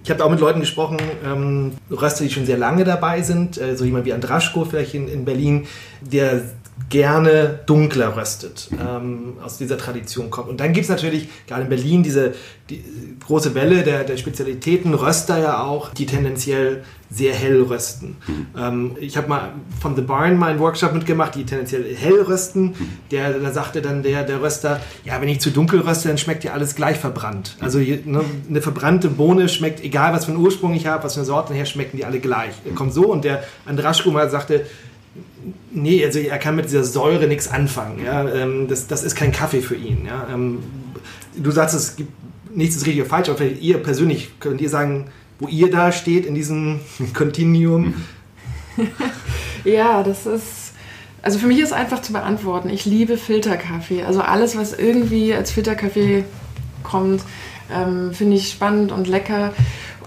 [0.04, 3.76] Ich habe auch mit Leuten gesprochen, ähm, Röster, die schon sehr lange dabei sind, äh,
[3.76, 5.66] so jemand wie Andraschko vielleicht in, in Berlin,
[6.02, 6.44] der
[6.90, 10.50] gerne dunkler röstet, ähm, aus dieser Tradition kommt.
[10.50, 12.34] Und dann gibt es natürlich, gerade in Berlin, diese
[12.70, 12.84] die
[13.24, 18.18] große Welle der, der Spezialitäten, Röster ja auch, die tendenziell sehr hell rösten.
[18.26, 18.48] Mhm.
[18.58, 22.70] Ähm, ich habe mal von The Barn mal einen Workshop mitgemacht, die tendenziell hell rösten.
[22.70, 22.90] Mhm.
[23.12, 26.44] Der, da sagte dann der, der Röster, ja, wenn ich zu dunkel röste, dann schmeckt
[26.44, 27.56] ja alles gleich verbrannt.
[27.60, 31.20] Also ne, eine verbrannte Bohne schmeckt, egal was für einen Ursprung ich habe, was für
[31.20, 32.56] eine Sorte her, schmecken die alle gleich.
[32.74, 34.66] Kommt so und der Andraschko mal sagte,
[35.72, 38.04] nee, also er kann mit dieser Säure nichts anfangen.
[38.04, 38.28] Ja?
[38.28, 40.06] Ähm, das, das ist kein Kaffee für ihn.
[40.06, 40.28] Ja?
[40.34, 40.60] Ähm,
[41.36, 42.12] du sagst, es gibt
[42.56, 45.08] nichts ist richtig oder falsch, aber vielleicht ihr persönlich könnt ihr sagen,
[45.40, 46.80] wo ihr da steht in diesem
[47.14, 47.94] Continuum.
[49.64, 50.74] ja, das ist.
[51.22, 52.70] Also für mich ist einfach zu beantworten.
[52.70, 54.04] Ich liebe Filterkaffee.
[54.04, 56.24] Also alles, was irgendwie als Filterkaffee
[56.84, 57.24] kommt,
[57.74, 59.52] ähm, finde ich spannend und lecker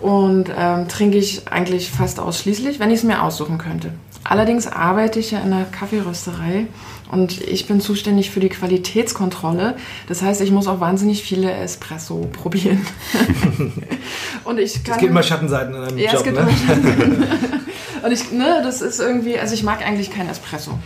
[0.01, 3.93] und ähm, trinke ich eigentlich fast ausschließlich, wenn ich es mir aussuchen könnte.
[4.25, 6.67] Allerdings arbeite ich ja in einer Kaffeerösterei
[7.11, 9.77] und ich bin zuständig für die Qualitätskontrolle.
[10.07, 12.85] Das heißt, ich muss auch wahnsinnig viele Espresso probieren.
[14.45, 16.43] und ich kann, es gibt immer Schattenseiten in einem ja, Job, es gibt ne?
[16.43, 17.27] immer Schattenseiten.
[18.05, 20.79] und ich, ne, das ist irgendwie, also ich mag eigentlich kein Espresso.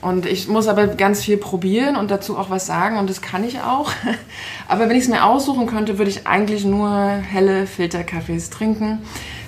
[0.00, 3.44] Und ich muss aber ganz viel probieren und dazu auch was sagen und das kann
[3.44, 3.92] ich auch.
[4.68, 9.00] Aber wenn ich es mir aussuchen könnte, würde ich eigentlich nur helle Filterkaffees trinken.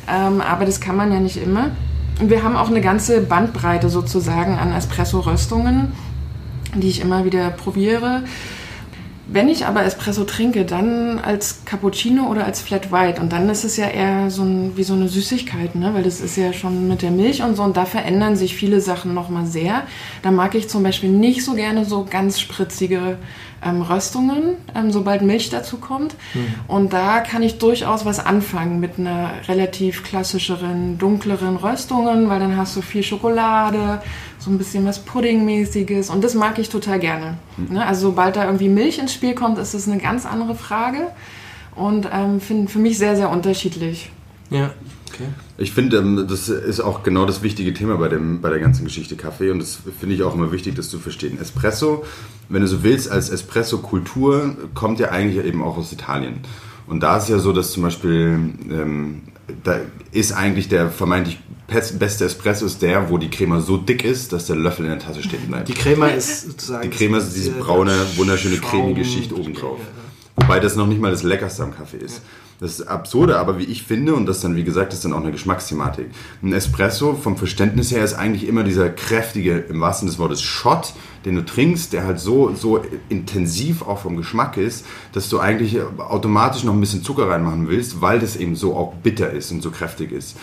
[0.07, 1.71] Ähm, aber das kann man ja nicht immer.
[2.21, 5.93] Wir haben auch eine ganze Bandbreite sozusagen an Espresso-Röstungen,
[6.75, 8.23] die ich immer wieder probiere.
[9.33, 13.21] Wenn ich aber Espresso trinke, dann als Cappuccino oder als Flat White.
[13.21, 15.95] Und dann ist es ja eher so ein, wie so eine Süßigkeit, ne?
[15.95, 17.63] weil das ist ja schon mit der Milch und so.
[17.63, 19.85] Und da verändern sich viele Sachen nochmal sehr.
[20.23, 23.17] Da mag ich zum Beispiel nicht so gerne so ganz spritzige
[23.65, 26.15] ähm, Röstungen, ähm, sobald Milch dazu kommt.
[26.35, 26.55] Mhm.
[26.69, 32.57] Und da kann ich durchaus was anfangen mit einer relativ klassischeren, dunkleren Röstungen, weil dann
[32.57, 34.03] hast du viel Schokolade,
[34.39, 37.39] so ein bisschen was Puddingmäßiges und das mag ich total gerne.
[37.57, 37.75] Mhm.
[37.75, 37.87] Ne?
[37.87, 41.09] Also sobald da irgendwie Milch ins Spiel kommt, ist das eine ganz andere Frage
[41.75, 44.11] und ähm, finde für mich sehr, sehr unterschiedlich.
[44.51, 44.71] Ja.
[45.13, 45.29] Okay.
[45.63, 48.85] Ich finde, ähm, das ist auch genau das wichtige Thema bei, dem, bei der ganzen
[48.85, 51.39] Geschichte Kaffee und das finde ich auch immer wichtig, das zu verstehen.
[51.41, 52.05] Espresso,
[52.49, 56.41] wenn du so willst, als Espresso-Kultur kommt ja eigentlich eben auch aus Italien.
[56.89, 58.41] Und da ist ja so, dass zum Beispiel,
[58.71, 59.23] ähm,
[59.63, 61.39] da ist eigentlich der vermeintlich
[61.69, 64.99] beste Espresso ist der, wo die Crema so dick ist, dass der Löffel in der
[64.99, 65.69] Tasse stehen bleibt.
[65.69, 66.91] Die Crema ist sozusagen...
[66.91, 69.79] Die Crema ist diese braune, wunderschöne cremige Schicht obendrauf.
[70.37, 72.21] Wobei das noch nicht mal das Leckerste am Kaffee ist.
[72.63, 75.33] Das Absurde, aber wie ich finde, und das dann, wie gesagt, ist dann auch eine
[75.33, 76.07] Geschmacksthematik.
[76.45, 80.95] Ein Espresso vom Verständnis her ist eigentlich immer dieser kräftige, im wahrsten des Wortes, Shot,
[81.25, 85.77] den du trinkst, der halt so, so intensiv auch vom Geschmack ist, dass du eigentlich
[85.99, 89.61] automatisch noch ein bisschen Zucker reinmachen willst, weil das eben so auch bitter ist und
[89.61, 90.37] so kräftig ist.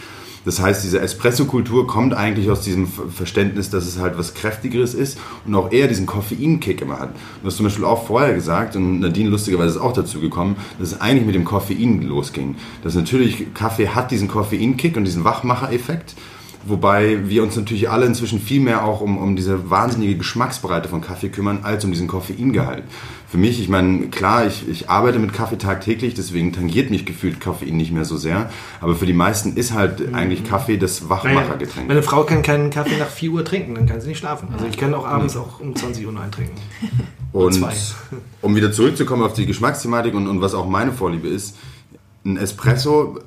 [0.46, 5.18] Das heißt, diese Espresso-Kultur kommt eigentlich aus diesem Verständnis, dass es halt was Kräftigeres ist
[5.46, 7.10] und auch eher diesen Koffeinkick immer hat.
[7.42, 10.94] Du hast zum Beispiel auch vorher gesagt, und Nadine lustigerweise ist auch dazu gekommen, dass
[10.94, 12.56] es eigentlich mit dem Koffein losging.
[12.84, 16.16] Dass natürlich Kaffee hat diesen Koffeinkick und diesen Wachmacher-Effekt.
[16.66, 21.00] Wobei wir uns natürlich alle inzwischen viel mehr auch um, um diese wahnsinnige Geschmacksbreite von
[21.00, 22.84] Kaffee kümmern, als um diesen Koffeingehalt.
[23.30, 27.40] Für mich, ich meine, klar, ich, ich arbeite mit Kaffee tagtäglich, deswegen tangiert mich gefühlt
[27.40, 28.50] Koffein nicht mehr so sehr.
[28.82, 31.88] Aber für die meisten ist halt eigentlich Kaffee das Wachmachergetränk.
[31.88, 34.48] Meine Frau kann keinen Kaffee nach 4 Uhr trinken, dann kann sie nicht schlafen.
[34.52, 36.58] Also ich kann auch abends auch um 20 Uhr noch eintrinken.
[37.32, 37.64] Und
[38.42, 41.56] um wieder zurückzukommen auf die Geschmacksthematik und, und was auch meine Vorliebe ist,
[42.26, 43.20] ein Espresso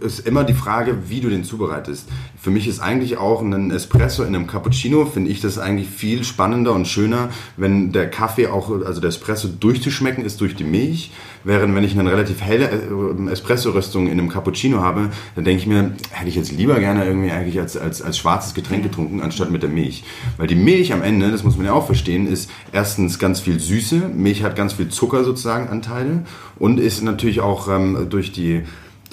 [0.00, 2.08] ist immer die Frage, wie du den zubereitest.
[2.40, 6.24] Für mich ist eigentlich auch ein Espresso in einem Cappuccino, finde ich das eigentlich viel
[6.24, 11.12] spannender und schöner, wenn der Kaffee auch, also der Espresso durchzuschmecken ist durch die Milch,
[11.44, 15.66] während wenn ich eine relativ helle äh, Espresso-Röstung in einem Cappuccino habe, dann denke ich
[15.66, 19.50] mir, hätte ich jetzt lieber gerne irgendwie eigentlich als, als, als schwarzes Getränk getrunken, anstatt
[19.50, 20.04] mit der Milch.
[20.36, 23.60] Weil die Milch am Ende, das muss man ja auch verstehen, ist erstens ganz viel
[23.60, 26.24] Süße, Milch hat ganz viel Zucker sozusagen Anteile
[26.58, 28.62] und ist natürlich auch ähm, durch die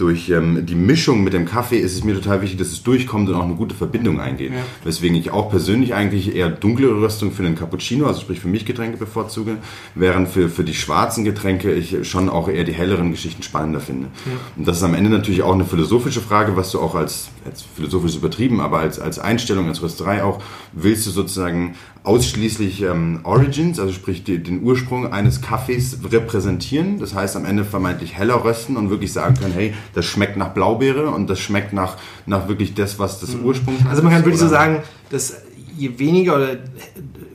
[0.03, 3.29] durch ähm, die Mischung mit dem Kaffee ist es mir total wichtig, dass es durchkommt
[3.29, 4.51] und auch eine gute Verbindung eingeht.
[4.51, 4.59] Ja.
[4.83, 8.65] Weswegen ich auch persönlich eigentlich eher dunklere Röstung für den Cappuccino, also sprich für mich
[8.65, 9.59] Getränke bevorzuge,
[9.95, 14.09] während für, für die schwarzen Getränke ich schon auch eher die helleren Geschichten spannender finde.
[14.25, 14.31] Ja.
[14.57, 17.61] Und das ist am Ende natürlich auch eine philosophische Frage, was du auch als, als
[17.61, 20.43] philosophisch übertrieben, aber als, als Einstellung, als Rösterei auch,
[20.73, 26.99] willst du sozusagen ausschließlich ähm, Origins, also sprich die, den Ursprung eines Kaffees repräsentieren.
[26.99, 30.49] Das heißt am Ende vermeintlich heller rösten und wirklich sagen können, hey, das schmeckt nach
[30.49, 33.45] Blaubeere und das schmeckt nach, nach wirklich das, was das mhm.
[33.45, 33.87] Ursprung ist.
[33.87, 35.37] Also man kann wirklich so sagen, dass
[35.77, 36.57] je weniger oder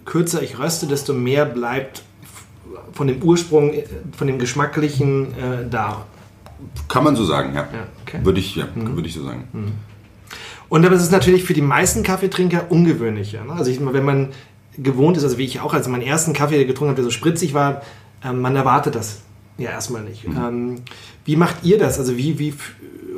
[0.05, 2.03] kürzer ich röste, desto mehr bleibt
[2.93, 3.73] von dem Ursprung,
[4.17, 6.05] von dem Geschmacklichen äh, da.
[6.89, 7.63] Kann man so sagen, ja.
[7.73, 8.19] ja okay.
[8.23, 8.97] Würde ich, ja, mhm.
[8.97, 9.49] würde ich so sagen.
[9.53, 9.73] Mhm.
[10.69, 13.45] Und aber es ist natürlich für die meisten Kaffeetrinker ungewöhnlicher.
[13.45, 13.53] Ne?
[13.55, 14.29] Also ich, wenn man
[14.77, 17.55] gewohnt ist, also wie ich auch, als meinen ersten Kaffee getrunken habe, der so spritzig
[17.55, 17.83] war,
[18.25, 19.21] ähm, man erwartet das
[19.57, 20.27] ja erstmal nicht.
[20.27, 20.37] Mhm.
[20.37, 20.77] Ähm,
[21.25, 21.99] wie macht ihr das?
[21.99, 22.55] Also wie, wie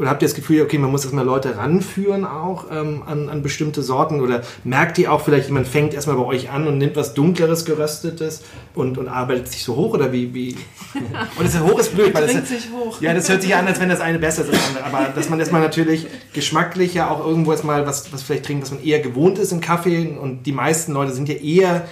[0.00, 3.42] oder habt ihr das Gefühl, okay, man muss erstmal Leute ranführen auch ähm, an, an
[3.42, 4.22] bestimmte Sorten?
[4.22, 7.66] Oder merkt ihr auch vielleicht, jemand fängt erstmal bei euch an und nimmt was Dunkleres,
[7.66, 8.42] Geröstetes
[8.74, 9.92] und, und arbeitet sich so hoch?
[9.92, 10.32] Oder wie?
[10.32, 10.56] wie?
[11.36, 13.00] Und das ist hoch ist blöd, weil das, sich hoch.
[13.00, 14.84] Ja, das hört sich an, als wenn das eine besser ist als andere.
[14.84, 18.72] Aber dass man erstmal natürlich geschmacklich ja auch irgendwo erstmal was, was vielleicht trinkt, was
[18.72, 20.16] man eher gewohnt ist im Kaffee.
[20.20, 21.84] Und die meisten Leute sind ja eher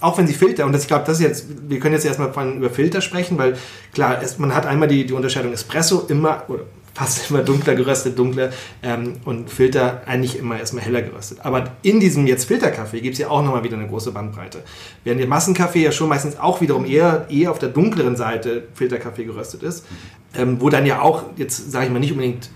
[0.00, 2.30] auch wenn sie Filter, und das, ich glaube, das ist jetzt, wir können jetzt erstmal
[2.56, 3.56] über Filter sprechen, weil
[3.94, 6.64] klar, es, man hat einmal die, die Unterscheidung Espresso immer, oder
[6.94, 8.50] fast immer dunkler geröstet, dunkler
[8.82, 11.38] ähm, und Filter eigentlich immer erstmal heller geröstet.
[11.42, 14.62] Aber in diesem jetzt Filterkaffee gibt es ja auch nochmal wieder eine große Bandbreite.
[15.04, 19.24] Während der Massenkaffee ja schon meistens auch wiederum eher, eher auf der dunkleren Seite Filterkaffee
[19.24, 19.86] geröstet ist,
[20.34, 22.50] ähm, wo dann ja auch, jetzt sage ich mal, nicht unbedingt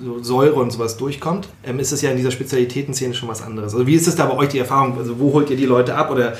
[0.00, 3.74] so Säure und sowas durchkommt, ähm, ist es ja in dieser Spezialitätenszene schon was anderes.
[3.74, 4.96] Also wie ist es da bei euch die Erfahrung?
[4.98, 6.34] Also wo holt ihr die Leute ab oder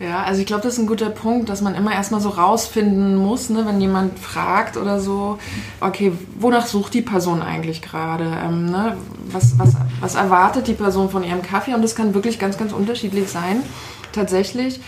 [0.00, 3.16] ja, also ich glaube, das ist ein guter Punkt, dass man immer erstmal so rausfinden
[3.16, 5.38] muss, ne, wenn jemand fragt oder so,
[5.80, 8.24] okay, wonach sucht die Person eigentlich gerade?
[8.42, 8.96] Ähm, ne?
[9.30, 11.74] was, was, was erwartet die Person von ihrem Kaffee?
[11.74, 13.62] Und das kann wirklich ganz, ganz unterschiedlich sein,
[14.12, 14.80] tatsächlich.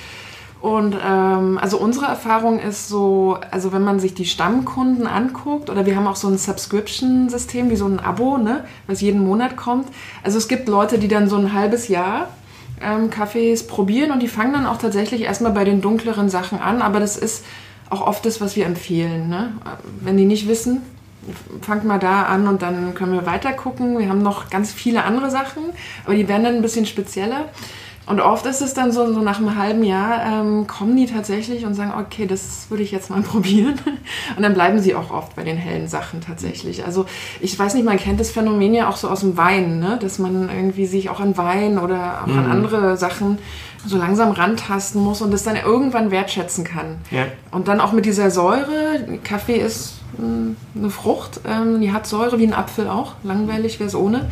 [0.62, 5.84] Und ähm, also unsere Erfahrung ist so, also wenn man sich die Stammkunden anguckt, oder
[5.86, 9.88] wir haben auch so ein Subscription-System, wie so ein Abo, ne, was jeden Monat kommt.
[10.22, 12.28] Also es gibt Leute, die dann so ein halbes Jahr
[12.84, 16.82] ähm, Kaffees probieren und die fangen dann auch tatsächlich erstmal bei den dunkleren Sachen an,
[16.82, 17.44] aber das ist
[17.90, 19.28] auch oft das, was wir empfehlen.
[19.28, 19.52] Ne?
[20.00, 20.82] Wenn die nicht wissen,
[21.60, 23.98] fangt mal da an und dann können wir weiter gucken.
[23.98, 25.62] Wir haben noch ganz viele andere Sachen,
[26.04, 27.48] aber die werden dann ein bisschen spezieller.
[28.04, 31.64] Und oft ist es dann so, so nach einem halben Jahr ähm, kommen die tatsächlich
[31.64, 33.78] und sagen, okay, das würde ich jetzt mal probieren.
[34.36, 36.84] Und dann bleiben sie auch oft bei den hellen Sachen tatsächlich.
[36.84, 37.06] Also
[37.40, 39.98] ich weiß nicht, man kennt das Phänomen ja auch so aus dem Wein, ne?
[40.00, 42.38] dass man irgendwie sich auch an Wein oder auch mhm.
[42.38, 43.38] an andere Sachen
[43.84, 46.98] so langsam rantasten muss und das dann irgendwann wertschätzen kann.
[47.10, 47.26] Ja.
[47.50, 52.38] Und dann auch mit dieser Säure, Kaffee ist mh, eine Frucht, ähm, die hat Säure
[52.38, 54.30] wie ein Apfel auch, langweilig wäre es ohne.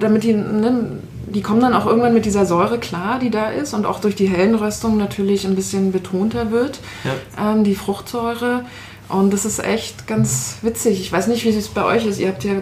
[0.00, 3.74] Damit die, ne, die kommen dann auch irgendwann mit dieser Säure klar, die da ist
[3.74, 7.52] und auch durch die hellen Röstungen natürlich ein bisschen betonter wird, ja.
[7.52, 8.64] ähm, die Fruchtsäure.
[9.08, 11.00] Und das ist echt ganz witzig.
[11.00, 12.20] Ich weiß nicht, wie es bei euch ist.
[12.20, 12.54] Ihr habt ja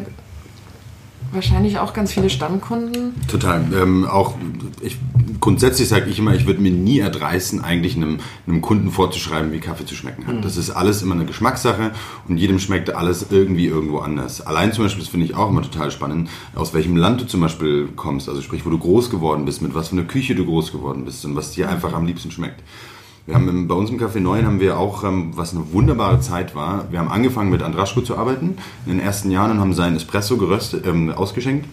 [1.36, 3.14] wahrscheinlich auch ganz viele Stammkunden.
[3.28, 3.64] Total.
[3.72, 4.34] Ähm, auch
[4.80, 4.98] ich,
[5.40, 9.60] grundsätzlich sage ich immer, ich würde mir nie erdreißen, eigentlich einem, einem, Kunden vorzuschreiben, wie
[9.60, 10.36] Kaffee zu schmecken hat.
[10.36, 10.42] Mhm.
[10.42, 11.92] Das ist alles immer eine Geschmackssache
[12.26, 14.40] und jedem schmeckt alles irgendwie irgendwo anders.
[14.40, 17.40] Allein zum Beispiel, das finde ich auch immer total spannend, aus welchem Land du zum
[17.40, 20.44] Beispiel kommst, also sprich, wo du groß geworden bist, mit was für einer Küche du
[20.44, 22.62] groß geworden bist und was dir einfach am liebsten schmeckt.
[23.26, 26.20] Wir haben im, bei uns im Café 9 haben wir auch, ähm, was eine wunderbare
[26.20, 28.56] Zeit war, wir haben angefangen mit Andraschko zu arbeiten
[28.86, 31.66] in den ersten Jahren und haben seinen Espresso geröstet, ähm, ausgeschenkt,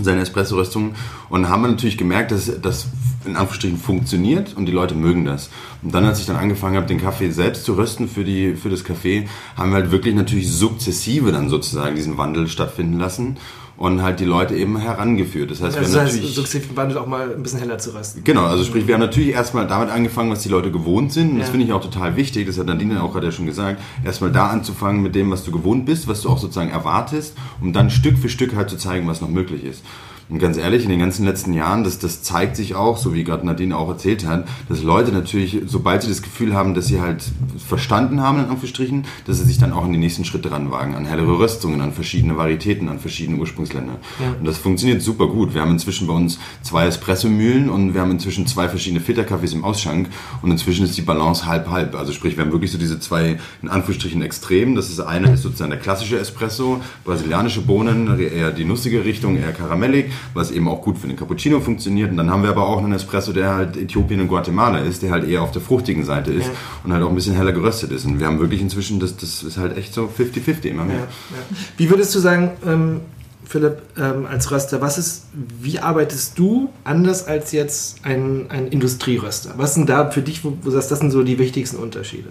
[0.00, 0.94] seine Espresso-Röstung.
[1.30, 2.86] Und haben natürlich gemerkt, dass das
[3.24, 5.50] in Anführungsstrichen funktioniert und die Leute mögen das.
[5.82, 8.68] Und dann, als ich dann angefangen habe, den Kaffee selbst zu rösten für, die, für
[8.68, 9.26] das Café,
[9.56, 13.36] haben wir halt wirklich natürlich sukzessive dann sozusagen diesen Wandel stattfinden lassen
[13.76, 15.50] und halt die Leute eben herangeführt.
[15.50, 17.78] Das heißt, ja, das wir haben heißt, natürlich sukzessive Wandel auch mal ein bisschen heller
[17.78, 18.22] zu rösten.
[18.24, 21.32] Genau, also sprich, wir haben natürlich erstmal damit angefangen, was die Leute gewohnt sind.
[21.32, 23.80] Und das finde ich auch total wichtig, das hat Nadine auch gerade ja schon gesagt,
[24.04, 27.72] erstmal da anzufangen mit dem, was du gewohnt bist, was du auch sozusagen erwartest, um
[27.72, 29.82] dann Stück für Stück halt zu zeigen, was noch möglich ist.
[30.28, 33.24] Und ganz ehrlich, in den ganzen letzten Jahren, das, das zeigt sich auch, so wie
[33.24, 37.00] gerade Nadine auch erzählt hat, dass Leute natürlich, sobald sie das Gefühl haben, dass sie
[37.00, 37.24] halt
[37.66, 41.04] verstanden haben, in Anführungsstrichen, dass sie sich dann auch in die nächsten Schritte ranwagen, an
[41.04, 43.96] hellere Röstungen, an verschiedene Varietäten, an verschiedene Ursprungsländer.
[44.18, 44.34] Ja.
[44.38, 45.54] Und das funktioniert super gut.
[45.54, 49.64] Wir haben inzwischen bei uns zwei Espressomühlen und wir haben inzwischen zwei verschiedene Filterkaffees im
[49.64, 50.08] Ausschank
[50.40, 51.94] und inzwischen ist die Balance halb-halb.
[51.94, 54.74] Also sprich, wir haben wirklich so diese zwei, in Anführungsstrichen, Extremen.
[54.74, 59.52] Das ist eine ist sozusagen der klassische Espresso, brasilianische Bohnen, eher die nussige Richtung, eher
[59.52, 62.10] karamellig was eben auch gut für den Cappuccino funktioniert.
[62.10, 65.10] Und dann haben wir aber auch einen Espresso, der halt Äthiopien und Guatemala ist, der
[65.10, 66.52] halt eher auf der fruchtigen Seite ist ja.
[66.84, 68.04] und halt auch ein bisschen heller geröstet ist.
[68.04, 70.96] Und wir haben wirklich inzwischen, das, das ist halt echt so 50-50 immer mehr.
[70.96, 71.56] Ja, ja.
[71.76, 73.00] Wie würdest du sagen, ähm,
[73.46, 75.26] Philipp, ähm, als Röster, was ist,
[75.60, 79.54] wie arbeitest du anders als jetzt ein, ein Industrieröster?
[79.56, 82.30] Was sind da für dich, wo du sagst, das sind so die wichtigsten Unterschiede?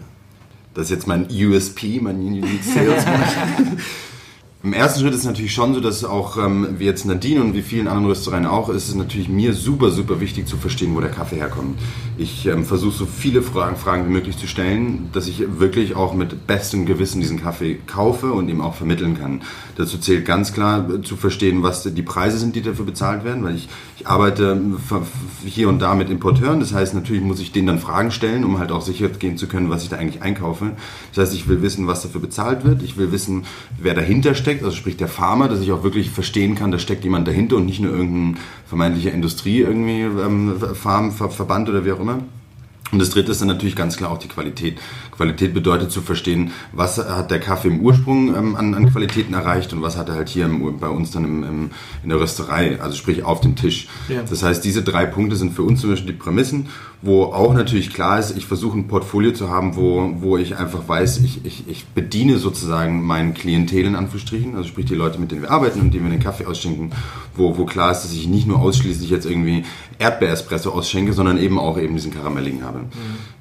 [0.73, 3.05] Das ist jetzt mein USP, mein Unique Sales.
[4.65, 7.53] Im ersten Schritt ist es natürlich schon so, dass auch ähm, wie jetzt Nadine und
[7.53, 11.01] wie vielen anderen Röstereien auch, ist es natürlich mir super, super wichtig zu verstehen, wo
[11.01, 11.77] der Kaffee herkommt.
[12.17, 16.13] Ich ähm, versuche so viele Fragen, Fragen wie möglich zu stellen, dass ich wirklich auch
[16.13, 19.41] mit bestem Gewissen diesen Kaffee kaufe und ihm auch vermitteln kann.
[19.75, 23.43] Dazu zählt ganz klar äh, zu verstehen, was die Preise sind, die dafür bezahlt werden,
[23.43, 23.67] weil ich,
[23.99, 24.57] ich arbeite
[25.45, 26.61] hier und da mit Importeuren.
[26.61, 29.47] Das heißt, natürlich muss ich denen dann Fragen stellen, um halt auch sicher gehen zu
[29.47, 30.71] können, was ich da eigentlich einkaufe.
[31.13, 32.81] Das heißt, ich will wissen, was dafür bezahlt wird.
[32.81, 33.43] Ich will wissen,
[33.77, 36.79] wer dahinter steckt steckt, also sprich der Farmer, dass ich auch wirklich verstehen kann, da
[36.79, 41.99] steckt jemand dahinter und nicht nur irgendein vermeintlicher Industrie irgendwie ähm, Farmverband oder wie auch
[41.99, 42.19] immer.
[42.91, 44.77] Und das dritte ist dann natürlich ganz klar auch die Qualität.
[45.15, 49.73] Qualität bedeutet zu verstehen, was hat der Kaffee im Ursprung ähm, an, an, Qualitäten erreicht
[49.73, 51.71] und was hat er halt hier im, bei uns dann im, im,
[52.03, 53.87] in der Rösterei, also sprich auf dem Tisch.
[54.09, 54.23] Ja.
[54.27, 56.67] Das heißt, diese drei Punkte sind für uns zum Beispiel die Prämissen,
[57.01, 60.87] wo auch natürlich klar ist, ich versuche ein Portfolio zu haben, wo, wo ich einfach
[60.87, 65.31] weiß, ich, ich, ich bediene sozusagen meinen Klientel in Anführungsstrichen, also sprich die Leute, mit
[65.31, 66.91] denen wir arbeiten und denen wir den Kaffee ausschenken,
[67.35, 69.65] wo, wo klar ist, dass ich nicht nur ausschließlich jetzt irgendwie
[69.99, 72.79] Erdbeerespresso ausschenke, sondern eben auch eben diesen Karamelligen habe.
[72.79, 72.87] Mhm.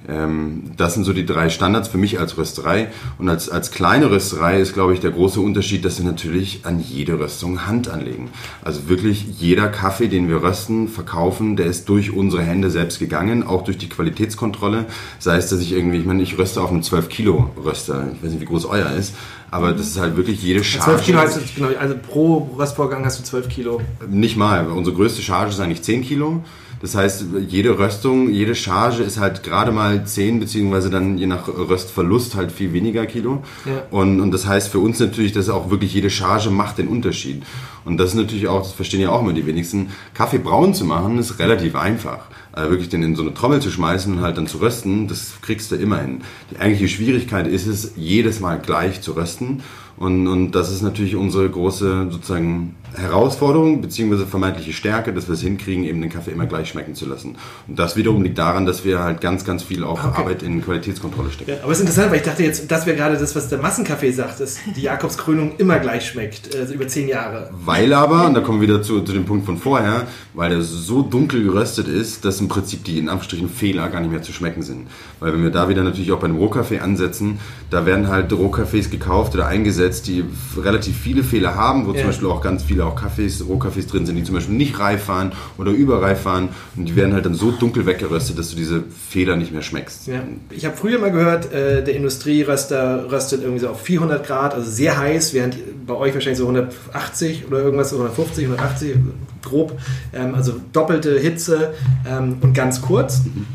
[0.09, 2.89] Ähm, das sind so die drei Standards für mich als Rösterei.
[3.19, 6.81] Und als, als kleine Rösterei ist, glaube ich, der große Unterschied, dass wir natürlich an
[6.81, 8.31] jede Röstung Hand anlegen.
[8.63, 13.43] Also wirklich jeder Kaffee, den wir rösten, verkaufen, der ist durch unsere Hände selbst gegangen,
[13.43, 14.87] auch durch die Qualitätskontrolle.
[15.19, 18.09] Sei es, dass ich irgendwie, ich meine, ich röste auf einem 12 Kilo Röster.
[18.15, 19.15] Ich weiß nicht, wie groß euer ist.
[19.51, 20.93] Aber das ist halt wirklich jede Charge.
[20.93, 23.83] 12 Kilo heißt, genau, also pro Röstvorgang hast du 12 Kilo.
[24.09, 24.67] Nicht mal.
[24.69, 26.43] Unsere größte Charge ist eigentlich 10 Kilo.
[26.83, 31.47] Das heißt, jede Röstung, jede Charge ist halt gerade mal 10, beziehungsweise dann je nach
[31.47, 33.45] Röstverlust halt viel weniger Kilo.
[33.65, 33.85] Ja.
[33.93, 37.45] Und, und das heißt für uns natürlich, dass auch wirklich jede Charge macht den Unterschied.
[37.85, 40.85] Und das ist natürlich auch, das verstehen ja auch immer die wenigsten, Kaffee braun zu
[40.85, 42.27] machen ist relativ einfach.
[42.53, 45.35] Also wirklich den in so eine Trommel zu schmeißen und halt dann zu rösten, das
[45.41, 46.23] kriegst du immer hin.
[46.51, 49.63] Die eigentliche Schwierigkeit ist es, jedes Mal gleich zu rösten
[50.03, 55.43] Und, und das ist natürlich unsere große sozusagen Herausforderung beziehungsweise vermeintliche Stärke, dass wir es
[55.43, 57.37] hinkriegen, eben den Kaffee immer gleich schmecken zu lassen.
[57.69, 60.21] Und das wiederum liegt daran, dass wir halt ganz, ganz viel auch okay.
[60.21, 61.53] Arbeit in Qualitätskontrolle stecken.
[61.53, 63.59] Ja, aber es ist interessant, weil ich dachte jetzt, das wäre gerade das, was der
[63.59, 67.51] Massenkaffee sagt, dass die Jakobskrönung immer gleich schmeckt, also über zehn Jahre.
[67.65, 70.63] Weil aber, und da kommen wir wieder zu, zu dem Punkt von vorher, weil der
[70.63, 74.33] so dunkel geröstet ist, dass im Prinzip die in Anführungsstrichen Fehler gar nicht mehr zu
[74.33, 74.89] schmecken sind.
[75.21, 77.39] Weil wenn wir da wieder natürlich auch bei einem Rohkaffee ansetzen,
[77.71, 80.25] da werden halt Rohkaffees gekauft oder eingesetzt, die
[80.57, 81.99] relativ viele Fehler haben, wo ja.
[81.99, 85.09] zum Beispiel auch ganz viele auch Kaffees, Rohkaffees drin sind, die zum Beispiel nicht reif
[85.09, 88.85] waren oder überreif waren und die werden halt dann so dunkel weggeröstet, dass du diese
[89.11, 90.07] Fehler nicht mehr schmeckst.
[90.07, 90.23] Ja.
[90.49, 94.71] Ich habe früher mal gehört, äh, der Industrieröster röstet irgendwie so auf 400 Grad, also
[94.71, 98.97] sehr heiß, während bei euch wahrscheinlich so 180 oder irgendwas, 150, 180
[99.43, 99.79] grob,
[100.15, 101.75] ähm, also doppelte Hitze
[102.09, 103.25] ähm, und ganz kurz.
[103.25, 103.47] Mhm.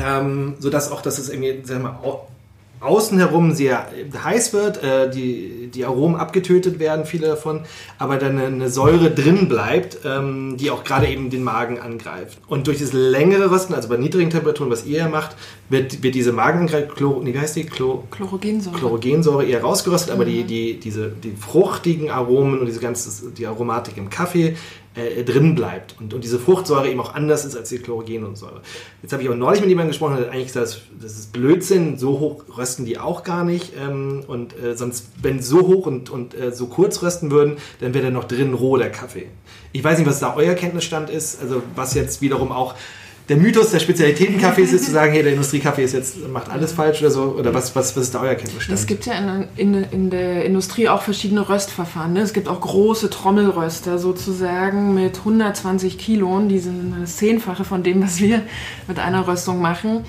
[0.00, 1.98] Ähm, sodass auch, dass es irgendwie, sagen wir mal,
[2.80, 3.88] außen herum sehr
[4.24, 7.62] heiß wird, äh, die, die Aromen abgetötet werden, viele davon,
[7.98, 12.38] aber dann eine, eine Säure drin bleibt, ähm, die auch gerade eben den Magen angreift.
[12.48, 15.36] Und durch das längere Rösten, also bei niedrigen Temperaturen, was ihr ja macht,
[15.68, 17.64] wird, wird diese Magenangreifung, Chlor, wie heißt die?
[17.64, 18.76] Chlor, Chlorogensäure.
[18.76, 20.20] Chlorogensäure eher rausgeröstet, mhm.
[20.20, 24.56] aber die, die, diese, die fruchtigen Aromen und diese ganze, die Aromatik im Kaffee
[24.94, 28.60] äh, drin bleibt und, und diese Fruchtsäure eben auch anders ist als die Chlorogensäure.
[29.02, 31.96] Jetzt habe ich aber neulich mit jemandem gesprochen, der hat eigentlich gesagt, das ist Blödsinn,
[31.96, 36.10] so hoch rösten die auch gar nicht ähm, und äh, sonst, wenn so hoch und,
[36.10, 39.28] und äh, so kurz rösten würden, dann wäre der noch drin roh, der Kaffee.
[39.72, 42.74] Ich weiß nicht, was da euer Kenntnisstand ist, also was jetzt wiederum auch
[43.30, 47.00] der Mythos der Spezialitätencafés ist zu sagen, hey, der Industriekaffee ist jetzt, macht alles falsch
[47.00, 47.36] oder so?
[47.38, 48.76] Oder was, was, was ist da euer Kenntnisstand?
[48.76, 52.12] Es gibt ja in, in, in der Industrie auch verschiedene Röstverfahren.
[52.12, 52.22] Ne?
[52.22, 56.40] Es gibt auch große Trommelröster sozusagen mit 120 Kilo.
[56.40, 58.42] Die sind das Zehnfache von dem, was wir
[58.88, 60.04] mit einer Röstung machen.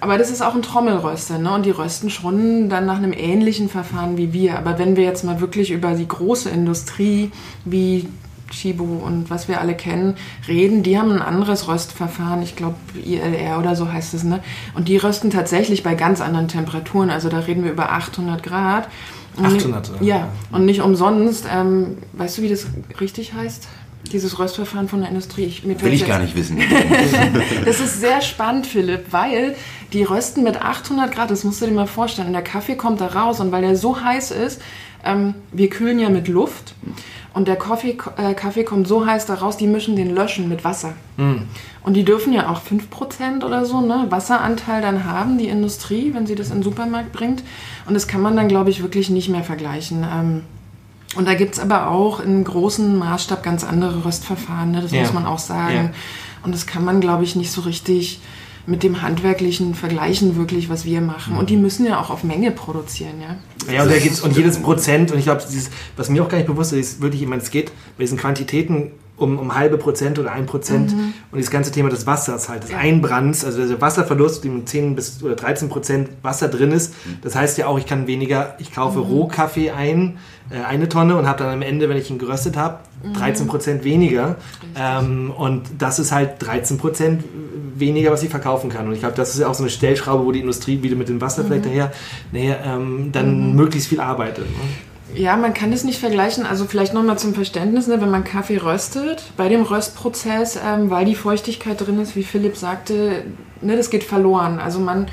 [0.00, 1.52] Aber das ist auch ein Trommelröster, ne?
[1.52, 4.56] Und die rösten schon dann nach einem ähnlichen Verfahren wie wir.
[4.56, 7.32] Aber wenn wir jetzt mal wirklich über die große Industrie
[7.64, 8.06] wie
[8.50, 13.58] Chibo und was wir alle kennen, reden, die haben ein anderes Röstverfahren, ich glaube ILR
[13.58, 14.40] oder so heißt es, ne?
[14.74, 18.88] Und die rösten tatsächlich bei ganz anderen Temperaturen, also da reden wir über 800 Grad.
[19.40, 19.92] 800?
[20.00, 21.46] Ja, ja, und nicht umsonst.
[21.52, 22.66] Ähm, weißt du, wie das
[23.00, 23.68] richtig heißt?
[24.12, 25.44] Dieses Röstverfahren von der Industrie.
[25.44, 26.58] Ich, Will ich gar nicht wissen.
[27.64, 29.54] das ist sehr spannend, Philipp, weil
[29.92, 32.32] die rösten mit 800 Grad, das musst du dir mal vorstellen.
[32.32, 34.60] Der Kaffee kommt da raus und weil der so heiß ist,
[35.04, 36.74] ähm, wir kühlen ja mit Luft.
[37.32, 40.64] Und der Kaffee, äh, Kaffee kommt so heiß da raus, die mischen den Löschen mit
[40.64, 40.94] Wasser.
[41.16, 41.42] Mm.
[41.84, 46.26] Und die dürfen ja auch 5% oder so ne, Wasseranteil dann haben, die Industrie, wenn
[46.26, 47.44] sie das in den Supermarkt bringt.
[47.86, 50.04] Und das kann man dann, glaube ich, wirklich nicht mehr vergleichen.
[50.12, 50.42] Ähm,
[51.16, 55.00] und da gibt es aber auch in großem Maßstab ganz andere Röstverfahren, ne, das ja.
[55.00, 55.74] muss man auch sagen.
[55.74, 55.90] Ja.
[56.42, 58.20] Und das kann man, glaube ich, nicht so richtig
[58.66, 61.36] mit dem handwerklichen vergleichen wirklich, was wir machen.
[61.36, 63.36] Und die müssen ja auch auf Menge produzieren, ja.
[63.72, 65.42] Ja, und, da gibt's, und jedes Prozent, und ich glaube,
[65.96, 68.18] was mir auch gar nicht bewusst ist, ist wirklich, ich meine, es geht bei diesen
[68.18, 70.96] Quantitäten um, um halbe Prozent oder ein Prozent.
[70.96, 71.14] Mhm.
[71.30, 72.78] Und das ganze Thema des Wassers halt, des ja.
[72.78, 76.94] Einbrands, also der Wasserverlust, dem 10 bis oder 13 Prozent Wasser drin ist.
[77.22, 79.04] Das heißt ja auch, ich kann weniger, ich kaufe mhm.
[79.04, 80.18] Rohkaffee ein,
[80.50, 82.78] äh, eine Tonne und habe dann am Ende, wenn ich ihn geröstet habe,
[83.14, 84.36] 13 Prozent weniger.
[84.76, 87.24] Ähm, und das ist halt 13 Prozent
[87.74, 88.86] weniger, was ich verkaufen kann.
[88.86, 91.08] Und ich glaube, das ist ja auch so eine Stellschraube, wo die Industrie wieder mit
[91.08, 91.46] dem Wasser mhm.
[91.46, 91.92] vielleicht daher,
[92.32, 93.56] daher ähm, dann mhm.
[93.56, 94.46] möglichst viel arbeitet.
[94.46, 94.89] Ne?
[95.14, 96.46] Ja, man kann das nicht vergleichen.
[96.46, 101.04] Also vielleicht nochmal zum Verständnis, ne, wenn man Kaffee röstet, bei dem Röstprozess, ähm, weil
[101.04, 103.24] die Feuchtigkeit drin ist, wie Philipp sagte,
[103.60, 104.60] ne, das geht verloren.
[104.60, 105.06] Also man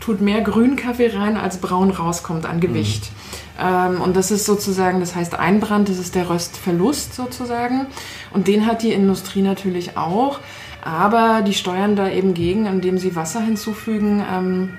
[0.00, 3.10] tut mehr Grünkaffee rein, als braun rauskommt an Gewicht.
[3.58, 3.96] Mhm.
[3.96, 7.86] Ähm, und das ist sozusagen, das heißt Einbrand, das ist der Röstverlust sozusagen.
[8.32, 10.40] Und den hat die Industrie natürlich auch.
[10.82, 14.24] Aber die steuern da eben gegen, indem sie Wasser hinzufügen.
[14.32, 14.70] Ähm,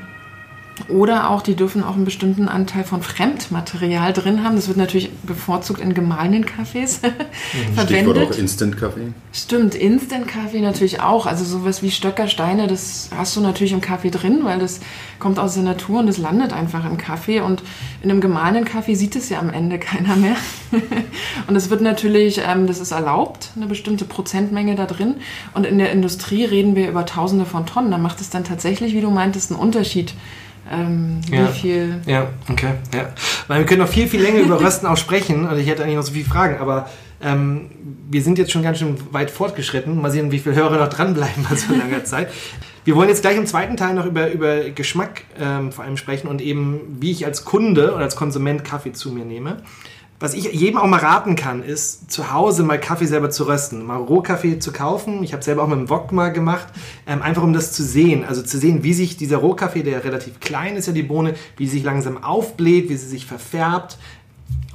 [0.89, 4.55] oder auch, die dürfen auch einen bestimmten Anteil von Fremdmaterial drin haben.
[4.55, 7.73] Das wird natürlich bevorzugt in gemahlenen Kaffees mhm.
[7.73, 7.87] verwendet.
[7.87, 9.13] Stichwort auch Instant-Kaffee.
[9.33, 11.25] Stimmt, Instant-Kaffee natürlich auch.
[11.25, 14.79] Also sowas wie Stöckersteine, das hast du natürlich im Kaffee drin, weil das
[15.19, 17.41] kommt aus der Natur und das landet einfach im Kaffee.
[17.41, 17.63] Und
[18.03, 20.35] in einem gemahlenen Kaffee sieht es ja am Ende keiner mehr.
[21.47, 25.15] und es wird natürlich, ähm, das ist erlaubt, eine bestimmte Prozentmenge da drin.
[25.53, 27.91] Und in der Industrie reden wir über Tausende von Tonnen.
[27.91, 30.13] Da macht es dann tatsächlich, wie du meintest, einen Unterschied
[30.71, 31.47] ähm, ja.
[31.47, 32.01] wie viel.
[32.05, 32.73] Ja, okay.
[32.93, 33.09] Ja.
[33.47, 35.95] Weil wir können noch viel, viel länger über Rösten auch sprechen und ich hätte eigentlich
[35.95, 36.89] noch so viele Fragen, aber
[37.21, 37.69] ähm,
[38.09, 40.01] wir sind jetzt schon ganz schön weit fortgeschritten.
[40.01, 42.29] Mal sehen, wie viele Hörer noch dranbleiben bei so langer Zeit.
[42.85, 46.27] Wir wollen jetzt gleich im zweiten Teil noch über, über Geschmack ähm, vor allem sprechen
[46.27, 49.57] und eben, wie ich als Kunde oder als Konsument Kaffee zu mir nehme
[50.19, 53.85] was ich jedem auch mal raten kann, ist, zu Hause mal Kaffee selber zu rösten,
[53.85, 55.21] mal Rohkaffee zu kaufen.
[55.21, 56.67] Ich habe selber auch mit dem Wok mal gemacht,
[57.05, 58.25] ähm, einfach um das zu sehen.
[58.25, 61.67] Also zu sehen, wie sich dieser Rohkaffee, der relativ klein ist ja die Bohne, wie
[61.67, 63.99] sie sich langsam aufbläht, wie sie sich verfärbt.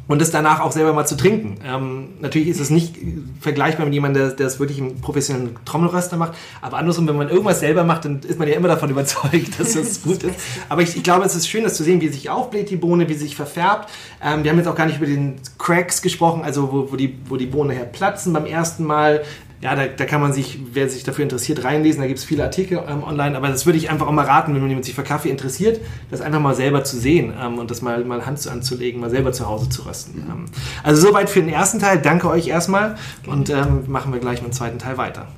[0.09, 1.59] Und es danach auch selber mal zu trinken.
[1.65, 2.97] Ähm, natürlich ist es nicht
[3.41, 7.29] vergleichbar mit jemandem, der, der es wirklich im professionellen Trommelröster macht, aber andersrum, wenn man
[7.29, 10.37] irgendwas selber macht, dann ist man ja immer davon überzeugt, dass das gut ist.
[10.69, 13.09] Aber ich, ich glaube, es ist schön, das zu sehen, wie sich aufbläht die Bohne,
[13.09, 13.91] wie sie sich verfärbt.
[14.23, 17.19] Ähm, wir haben jetzt auch gar nicht über den Cracks gesprochen, also wo, wo, die,
[17.27, 19.23] wo die Bohne her platzen beim ersten Mal
[19.63, 22.01] ja, da, da kann man sich, wer sich dafür interessiert, reinlesen.
[22.01, 23.37] Da gibt es viele Artikel ähm, online.
[23.37, 26.21] Aber das würde ich einfach auch mal raten, wenn jemand sich für Kaffee interessiert, das
[26.21, 29.47] einfach mal selber zu sehen ähm, und das mal, mal Hand anzulegen, mal selber zu
[29.47, 30.27] Hause zu rösten.
[30.29, 30.47] Ähm,
[30.83, 32.01] also soweit für den ersten Teil.
[32.03, 32.97] Danke euch erstmal
[33.27, 35.29] und ähm, machen wir gleich mit dem zweiten Teil weiter.